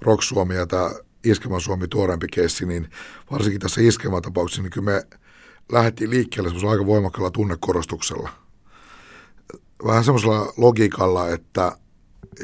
[0.00, 0.90] Rock Suomi ja tämä
[1.24, 2.90] Iskemä Suomi tuorempi keissi, niin
[3.30, 5.06] varsinkin tässä Iskemä tapauksessa, niin kyllä me
[5.72, 8.30] lähdettiin liikkeelle semmoisella aika voimakkaalla tunnekorostuksella.
[9.86, 11.72] Vähän semmoisella logiikalla, että,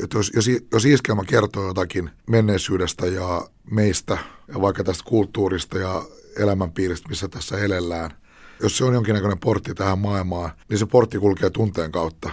[0.03, 6.05] että jos, jos, jos Iskelma kertoo jotakin menneisyydestä ja meistä ja vaikka tästä kulttuurista ja
[6.41, 8.11] elämänpiiristä, missä tässä elellään.
[8.63, 12.31] Jos se on jonkinnäköinen portti tähän maailmaan, niin se portti kulkee tunteen kautta.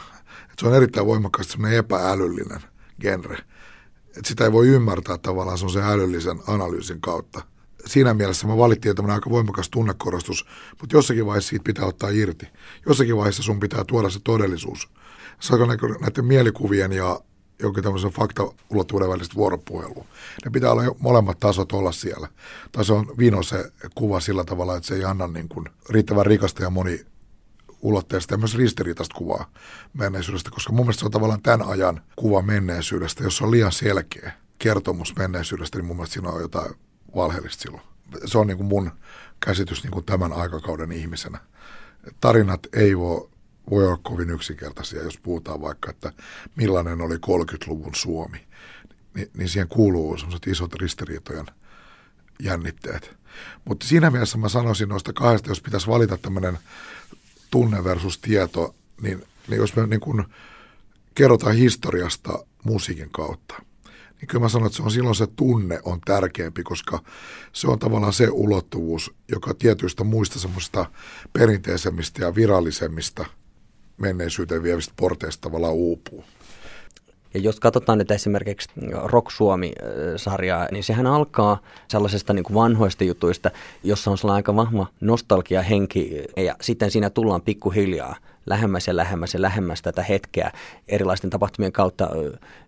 [0.52, 2.62] Et se on erittäin voimakkaasti semmoinen epäälyllinen
[3.02, 3.38] genre.
[4.18, 7.42] Et sitä ei voi ymmärtää tavallaan se älyllisen analyysin kautta.
[7.86, 10.46] Siinä mielessä me valittiin tämmöinen aika voimakas tunnekorostus,
[10.80, 12.48] mutta jossakin vaiheessa siitä pitää ottaa irti.
[12.86, 14.90] Jossakin vaiheessa sun pitää tuoda se todellisuus.
[15.40, 17.20] Saako näiden mielikuvien ja
[17.60, 20.06] jokin tämmöisen faktaulottuvuuden välistä vuoropuhelua.
[20.46, 22.28] Ne pitää olla molemmat tasot olla siellä.
[22.72, 26.26] Tai se on vino se kuva sillä tavalla, että se ei anna niin kuin riittävän
[26.26, 27.06] rikasta ja moni
[27.82, 29.52] ulotteesta ja myös ristiriitaista kuvaa
[29.94, 33.24] menneisyydestä, koska mun mielestä se on tavallaan tämän ajan kuva menneisyydestä.
[33.24, 36.76] Jos on liian selkeä kertomus menneisyydestä, niin mun mielestä siinä on jotain
[37.16, 37.84] valheellista silloin.
[38.26, 38.92] Se on niin kuin mun
[39.40, 41.38] käsitys niin kuin tämän aikakauden ihmisenä.
[42.22, 43.30] Tarinat ei voi,
[43.72, 46.14] voi olla kovin yksinkertaisia, jos puhutaan vaikka, että
[46.56, 48.48] millainen oli 30-luvun Suomi.
[49.14, 51.46] Ni, niin siihen kuuluu sellaiset isot ristiriitojen
[52.40, 53.18] jännitteet.
[53.66, 56.60] Mutta siinä mielessä mä sanoisin noista kahdesta, jos pitäisi valita tämmöinen
[57.52, 60.26] tunne versus tieto, niin, niin jos me niin kuin
[61.16, 63.56] kerrotaan historiasta musiikin kautta,
[64.22, 67.04] niin kyllä mä sanon, että se on silloin se tunne on tärkeämpi, koska
[67.54, 70.86] se on tavallaan se ulottuvuus, joka tietyistä muista semmoista
[71.34, 73.26] perinteisemmistä ja virallisemmista
[73.98, 76.24] menneisyyteen vievistä porteista tavallaan uupuu.
[77.34, 78.70] Ja jos katsotaan nyt esimerkiksi
[79.04, 83.52] Rock Suomi-sarjaa, niin sehän alkaa sellaisesta niin kuin vanhoista jutuista,
[83.84, 89.42] jossa on sellainen aika vahva nostalgiahenki, ja sitten siinä tullaan pikkuhiljaa lähemmäs ja lähemmäs ja
[89.42, 90.52] lähemmäs tätä hetkeä
[90.88, 92.10] erilaisten tapahtumien kautta.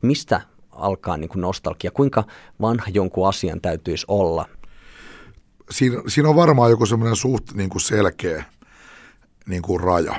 [0.02, 1.92] Mistä alkaa niin kuin nostalgia?
[1.92, 2.24] Kuinka
[2.62, 4.46] vanha jonkun asian täytyisi olla?
[5.72, 8.44] Siinä, siinä on varmaan joku semmoinen suht niin kuin selkeä
[9.46, 10.16] niin kuin raja.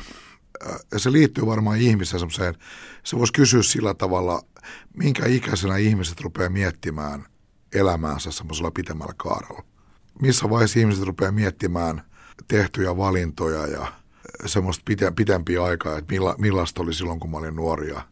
[0.92, 2.54] Ja se liittyy varmaan ihmiseen semmoiseen,
[3.04, 4.42] se voisi kysyä sillä tavalla,
[4.96, 7.26] minkä ikäisenä ihmiset rupeaa miettimään
[7.74, 9.62] elämäänsä semmoisella pitemmällä kaarella.
[10.22, 12.02] Missä vaiheessa ihmiset rupeaa miettimään
[12.48, 13.92] tehtyjä valintoja ja
[14.46, 14.84] semmoista
[15.16, 18.02] pitempiä aikaa, että milla, millaista oli silloin, kun mä olin nuoria–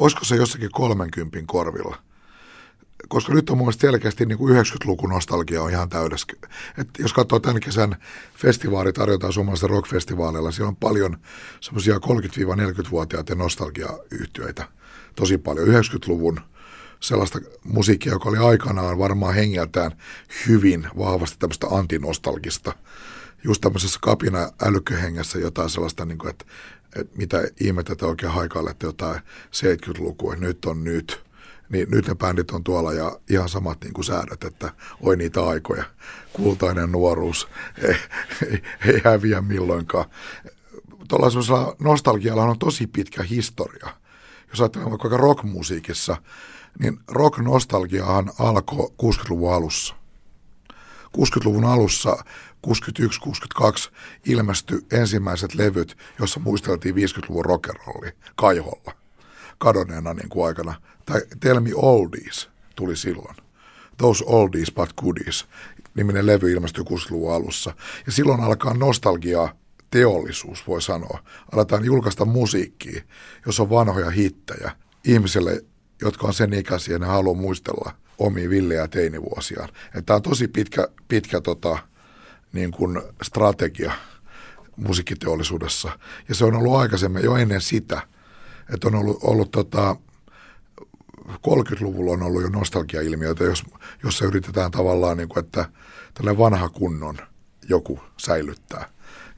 [0.00, 1.96] olisiko se jossakin 30 korvilla?
[3.10, 6.26] Koska nyt on mun mielestä selkeästi niin kuin 90-luvun nostalgia on ihan täydessä.
[6.78, 7.96] Et jos katsoo tämän kesän
[8.94, 11.16] tarjotaan suomalaisilla rockfestivaaleilla, siellä on paljon
[11.60, 14.68] semmoisia 30-40-vuotiaita nostalgiayhtiöitä.
[15.16, 15.68] Tosi paljon.
[15.68, 16.40] 90-luvun
[17.00, 19.92] sellaista musiikkia, joka oli aikanaan varmaan hengeltään
[20.48, 22.72] hyvin vahvasti tämmöistä antinostalgista.
[23.44, 26.44] Just tämmöisessä kapina älykköhengessä jotain sellaista, niin kuin, että
[26.96, 29.20] että mitä ihmettä te oikein haikailette jotain
[29.56, 31.29] 70-lukua, nyt on nyt.
[31.70, 35.46] Niin nyt ne bändit on tuolla ja ihan samat niin kuin säädöt, että oi niitä
[35.46, 35.84] aikoja.
[36.32, 37.48] Kultainen nuoruus
[37.82, 37.96] ei,
[38.50, 40.04] ei, ei häviä milloinkaan.
[41.08, 43.88] Tuollaisella nostalgialla on tosi pitkä historia.
[44.50, 46.16] Jos ajatellaan vaikka rockmusiikissa,
[46.78, 49.94] niin rock-nostalgiahan alkoi 60-luvun alussa.
[51.18, 52.24] 60-luvun alussa
[52.66, 53.90] 61-62
[54.26, 58.99] ilmestyi ensimmäiset levyt, jossa muisteltiin 50-luvun rockerolli Kaiholla
[59.60, 60.74] kadonneena niin kuin aikana.
[61.06, 63.36] Tai Tell Me Oldies tuli silloin.
[63.98, 65.46] Those Oldies But Goodies
[65.94, 67.74] niminen levy ilmestyi 60-luvun alussa.
[68.06, 69.54] Ja silloin alkaa nostalgia
[69.90, 71.18] teollisuus, voi sanoa.
[71.52, 73.02] Aletaan julkaista musiikkia,
[73.46, 74.70] jos on vanhoja hittejä
[75.04, 75.64] ihmisille,
[76.02, 79.68] jotka on sen ikäisiä ne haluaa muistella omia villejä teinivuosiaan.
[80.06, 81.78] Tämä on tosi pitkä, pitkä tota,
[82.52, 83.92] niin kuin strategia
[84.76, 85.98] musiikkiteollisuudessa.
[86.28, 88.02] Ja se on ollut aikaisemmin jo ennen sitä,
[88.74, 89.96] että on ollut, ollut tota,
[91.28, 93.64] 30-luvulla on ollut jo nostalgiailmiöitä, jos,
[94.04, 95.64] jossa yritetään tavallaan, niin kuin, että
[96.14, 97.18] tällainen vanha kunnon
[97.68, 98.88] joku säilyttää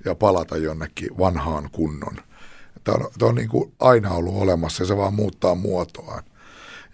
[0.05, 2.17] ja palata jonnekin vanhaan kunnon.
[2.85, 6.23] Tämä on, tämä on niin kuin aina ollut olemassa ja se vaan muuttaa muotoaan.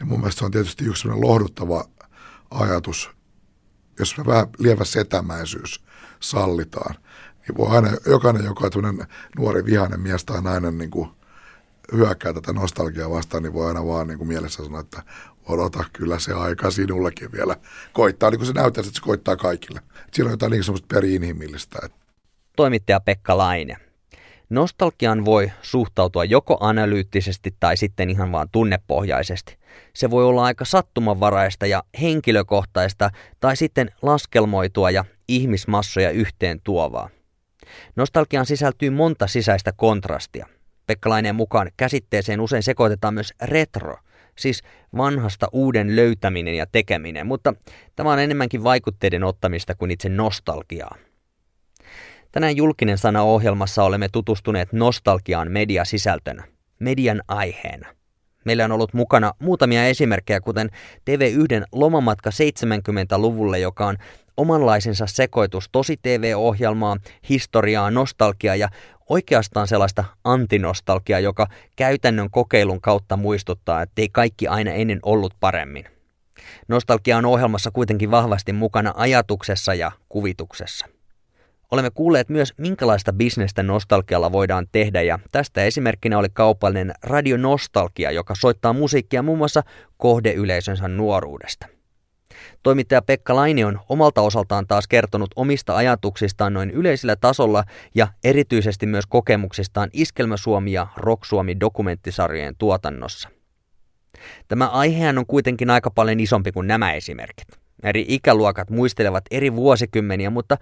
[0.00, 1.84] Ja mun mielestä se on tietysti yksi lohduttava
[2.50, 3.10] ajatus,
[3.98, 5.84] jos me vähän lievä setämäisyys
[6.20, 6.94] sallitaan.
[7.48, 9.06] Niin voi aina, jokainen, joka on
[9.38, 11.10] nuori vihainen mies tai nainen niin kuin
[11.92, 15.02] hyökkää tätä nostalgiaa vastaan, niin voi aina vaan niin kuin mielessä sanoa, että
[15.46, 17.56] odota kyllä se aika sinullekin vielä
[17.92, 19.80] koittaa, niin kuin se näyttää, että se koittaa kaikille.
[20.12, 21.78] Siinä on jotain niin semmoista peri-inhimillistä.
[22.56, 23.76] Toimittaja Pekka Laine.
[24.50, 29.58] Nostalgiaan voi suhtautua joko analyyttisesti tai sitten ihan vaan tunnepohjaisesti.
[29.94, 33.10] Se voi olla aika sattumanvaraista ja henkilökohtaista
[33.40, 37.10] tai sitten laskelmoitua ja ihmismassoja yhteen tuovaa.
[37.96, 40.46] Nostalgiaan sisältyy monta sisäistä kontrastia.
[40.88, 43.96] Pekkalainen mukaan käsitteeseen usein sekoitetaan myös retro,
[44.38, 44.62] siis
[44.96, 47.54] vanhasta uuden löytäminen ja tekeminen, mutta
[47.96, 50.96] tämä on enemmänkin vaikutteiden ottamista kuin itse nostalgiaa.
[52.32, 56.44] Tänään julkinen sana ohjelmassa olemme tutustuneet nostalgiaan mediasisältönä,
[56.78, 57.88] median aiheena.
[58.44, 60.70] Meillä on ollut mukana muutamia esimerkkejä, kuten
[61.10, 63.96] TV1 Lomamatka 70-luvulle, joka on
[64.36, 66.96] omanlaisensa sekoitus tosi TV-ohjelmaa,
[67.28, 68.68] historiaa, nostalgiaa ja
[69.08, 71.46] oikeastaan sellaista antinostalgiaa, joka
[71.76, 75.84] käytännön kokeilun kautta muistuttaa, että ei kaikki aina ennen ollut paremmin.
[76.68, 80.86] Nostalgia on ohjelmassa kuitenkin vahvasti mukana ajatuksessa ja kuvituksessa.
[81.70, 88.10] Olemme kuulleet myös, minkälaista bisnestä nostalgialla voidaan tehdä ja tästä esimerkkinä oli kaupallinen Radio Nostalgia,
[88.10, 89.62] joka soittaa musiikkia muun muassa
[89.96, 91.77] kohdeyleisönsä nuoruudesta.
[92.62, 97.64] Toimittaja Pekka Laini on omalta osaltaan taas kertonut omista ajatuksistaan noin yleisellä tasolla
[97.94, 103.28] ja erityisesti myös kokemuksistaan Iskelmäsuomi ja Rocksuomi dokumenttisarjojen tuotannossa.
[104.48, 107.48] Tämä aihehan on kuitenkin aika paljon isompi kuin nämä esimerkit.
[107.82, 110.56] Eri ikäluokat muistelevat eri vuosikymmeniä, mutta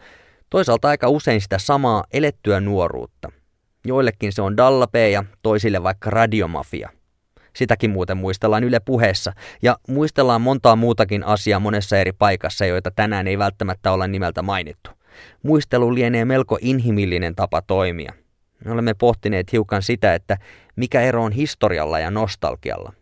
[0.50, 3.32] toisaalta aika usein sitä samaa elettyä nuoruutta.
[3.86, 6.90] Joillekin se on Dallape ja toisille vaikka radiomafia.
[7.57, 9.32] Sitäkin muuten muistellaan Yle puheessa
[9.62, 14.90] ja muistellaan montaa muutakin asiaa monessa eri paikassa, joita tänään ei välttämättä olla nimeltä mainittu.
[15.42, 18.12] Muistelu lienee melko inhimillinen tapa toimia.
[18.64, 20.36] Me olemme pohtineet hiukan sitä, että
[20.76, 22.92] mikä ero on historialla ja nostalgialla.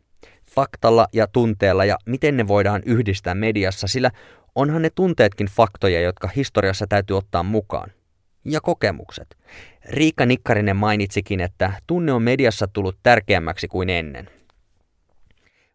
[0.50, 4.10] Faktalla ja tunteella ja miten ne voidaan yhdistää mediassa, sillä
[4.54, 7.90] onhan ne tunteetkin faktoja, jotka historiassa täytyy ottaa mukaan.
[8.44, 9.36] Ja kokemukset.
[9.90, 14.28] Riikka Nikkarinen mainitsikin, että tunne on mediassa tullut tärkeämmäksi kuin ennen.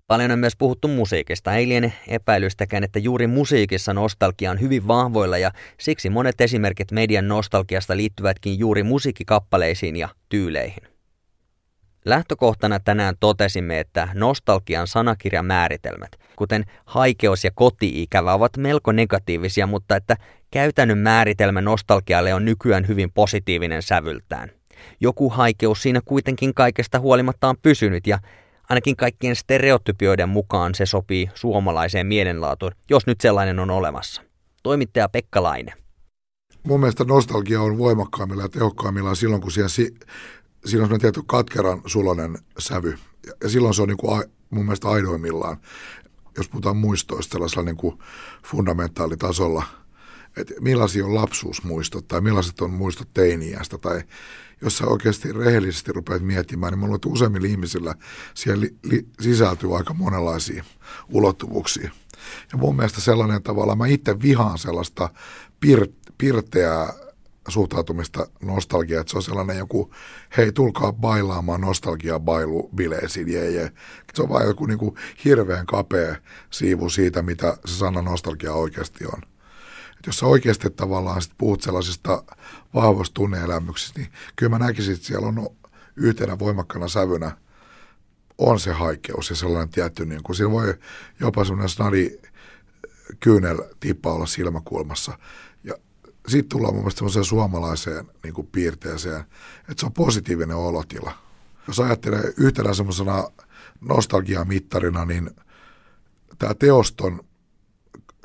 [0.10, 1.54] Paljon on myös puhuttu musiikista.
[1.54, 7.28] Ei liene epäilystäkään, että juuri musiikissa nostalgia on hyvin vahvoilla ja siksi monet esimerkit median
[7.28, 10.84] nostalgiasta liittyvätkin juuri musiikkikappaleisiin ja tyyleihin.
[12.06, 19.96] Lähtökohtana tänään totesimme, että nostalgian sanakirjan määritelmät, kuten haikeus ja koti-ikävä, ovat melko negatiivisia, mutta
[19.96, 20.18] että
[20.52, 24.52] käytännön määritelmä nostalgialle on nykyään hyvin positiivinen sävyltään.
[25.00, 28.20] Joku haikeus siinä kuitenkin kaikesta huolimatta on pysynyt ja
[28.70, 34.22] Ainakin kaikkien stereotypioiden mukaan se sopii suomalaiseen mielenlaatuun, jos nyt sellainen on olemassa.
[34.64, 35.74] Toimittaja Pekka Laine.
[36.64, 39.96] Mun mielestä nostalgia on voimakkaimmilla ja tehokkaimmillaan silloin, kun siellä, si-
[40.66, 42.98] siinä on tietty katkeran sulonen sävy.
[43.44, 45.58] Ja silloin se on niin kuin mun mielestä aidoimmillaan,
[46.38, 48.00] jos puhutaan muistoista sellaisella niin kuin
[48.46, 49.64] fundamentaalitasolla,
[50.42, 54.04] että millaisia on lapsuusmuistot tai millaiset on muistot teiniästä tai
[54.62, 57.96] jos sä oikeasti rehellisesti rupeat miettimään, niin mä luulen, että useimmilla ihmisillä
[58.34, 60.64] siellä li, li, sisältyy aika monenlaisia
[61.10, 61.92] ulottuvuuksia.
[62.52, 65.10] Ja mun mielestä sellainen tavalla, mä itse vihaan sellaista
[65.60, 65.88] pir,
[66.18, 66.94] pirteää
[67.48, 69.92] suhtautumista nostalgiaa, että se on sellainen joku,
[70.38, 73.72] hei tulkaa bailaamaan nostalgia bailu bileisiin, jee, jee.
[74.14, 76.16] Se on vain joku niin kuin hirveän kapea
[76.50, 79.22] siivu siitä, mitä se sana nostalgia oikeasti on.
[80.00, 82.24] Et jos sä oikeasti tavallaan sit puhut sellaisista
[82.74, 85.50] vahvoista tunneelämyksistä, niin kyllä mä näkisin, että siellä on
[85.96, 87.32] yhtenä voimakkana sävynä
[88.38, 90.76] on se haikeus ja sellainen tietty, niin kuin siinä voi
[91.20, 92.20] jopa sellainen snadi
[93.20, 95.18] kyynel tippa olla silmäkulmassa.
[95.64, 95.76] Ja
[96.28, 99.20] sitten tullaan mun mielestä suomalaiseen niin kuin piirteeseen,
[99.60, 101.12] että se on positiivinen olotila.
[101.68, 103.30] Jos ajattelee yhtenä semmoisena
[103.82, 105.30] nostalgiamittarina, niin
[106.38, 107.20] tämä teoston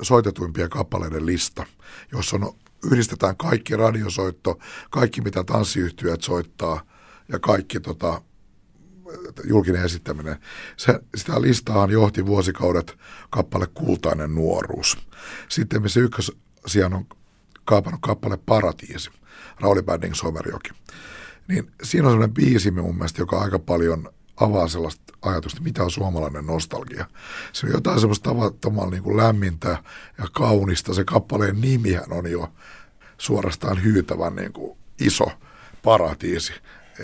[0.01, 1.65] soitetuimpien kappaleiden lista,
[2.11, 2.55] jossa on,
[2.91, 6.81] yhdistetään kaikki radiosoitto, kaikki mitä tanssiyhtiöt soittaa
[7.29, 8.21] ja kaikki tota,
[9.43, 10.37] julkinen esittäminen.
[10.77, 12.97] Se, sitä listaahan johti vuosikaudet
[13.29, 14.97] kappale Kultainen nuoruus.
[15.49, 17.05] Sitten missä ykkösijan on
[17.65, 19.09] kaapannut kappale Paratiisi,
[19.59, 20.69] Rauli Badding Somerjoki.
[21.47, 25.91] Niin siinä on sellainen biisi mun mielestä, joka aika paljon avaa sellaista ajatusta, mitä on
[25.91, 27.05] suomalainen nostalgia.
[27.53, 29.69] Se on jotain semmoista tavattoman niin kuin lämmintä
[30.17, 30.93] ja kaunista.
[30.93, 32.53] Se kappaleen nimihän on jo
[33.17, 35.25] suorastaan hyytävän niin kuin iso
[35.83, 36.53] paratiisi.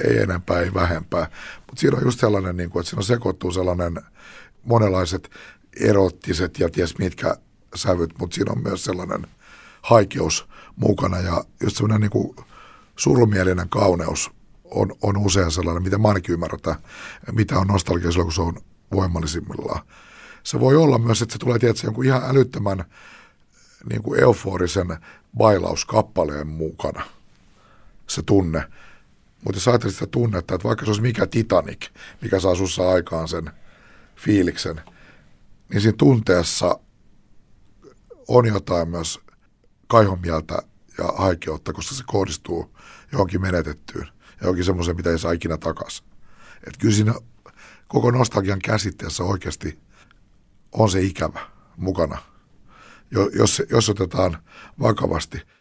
[0.05, 1.29] Ei enempää, ei vähempää.
[1.67, 4.01] Mutta siinä on just sellainen, niin kuin, että siinä on sekoittuu sellainen
[4.63, 5.31] monenlaiset
[5.79, 7.37] erottiset ja ties mitkä
[7.75, 9.27] sävyt, mutta siinä on myös sellainen
[9.81, 12.35] haikeus mukana ja just sellainen niin kuin
[12.95, 14.31] surumielinen kauneus
[14.71, 16.59] on, on usein sellainen, mitä mä ainakin ymmärrän,
[17.31, 18.57] mitä on nostalgia silloin, kun se on
[18.91, 19.81] voimallisimmillaan.
[20.43, 22.85] Se voi olla myös, että se tulee tietysti jonkun ihan älyttömän
[23.89, 24.97] niin kuin euforisen
[25.37, 27.03] bailauskappaleen mukana,
[28.07, 28.63] se tunne.
[29.43, 31.89] Mutta jos ajattelit sitä tunnetta, että vaikka se olisi mikä Titanic,
[32.21, 33.51] mikä saa sussa aikaan sen
[34.15, 34.81] fiiliksen,
[35.69, 36.79] niin siinä tunteessa
[38.27, 39.19] on jotain myös
[39.87, 40.61] kaihomieltä
[40.97, 42.77] ja haikeutta, koska se kohdistuu
[43.11, 44.07] johonkin menetettyyn
[44.41, 46.05] johonkin semmoiseen, mitä ei saa ikinä takaisin.
[46.55, 47.13] Että kyllä siinä
[47.87, 49.79] koko nostalgian käsitteessä oikeasti
[50.71, 51.39] on se ikävä
[51.77, 52.17] mukana,
[53.11, 54.37] jos, jos otetaan
[54.79, 55.41] vakavasti–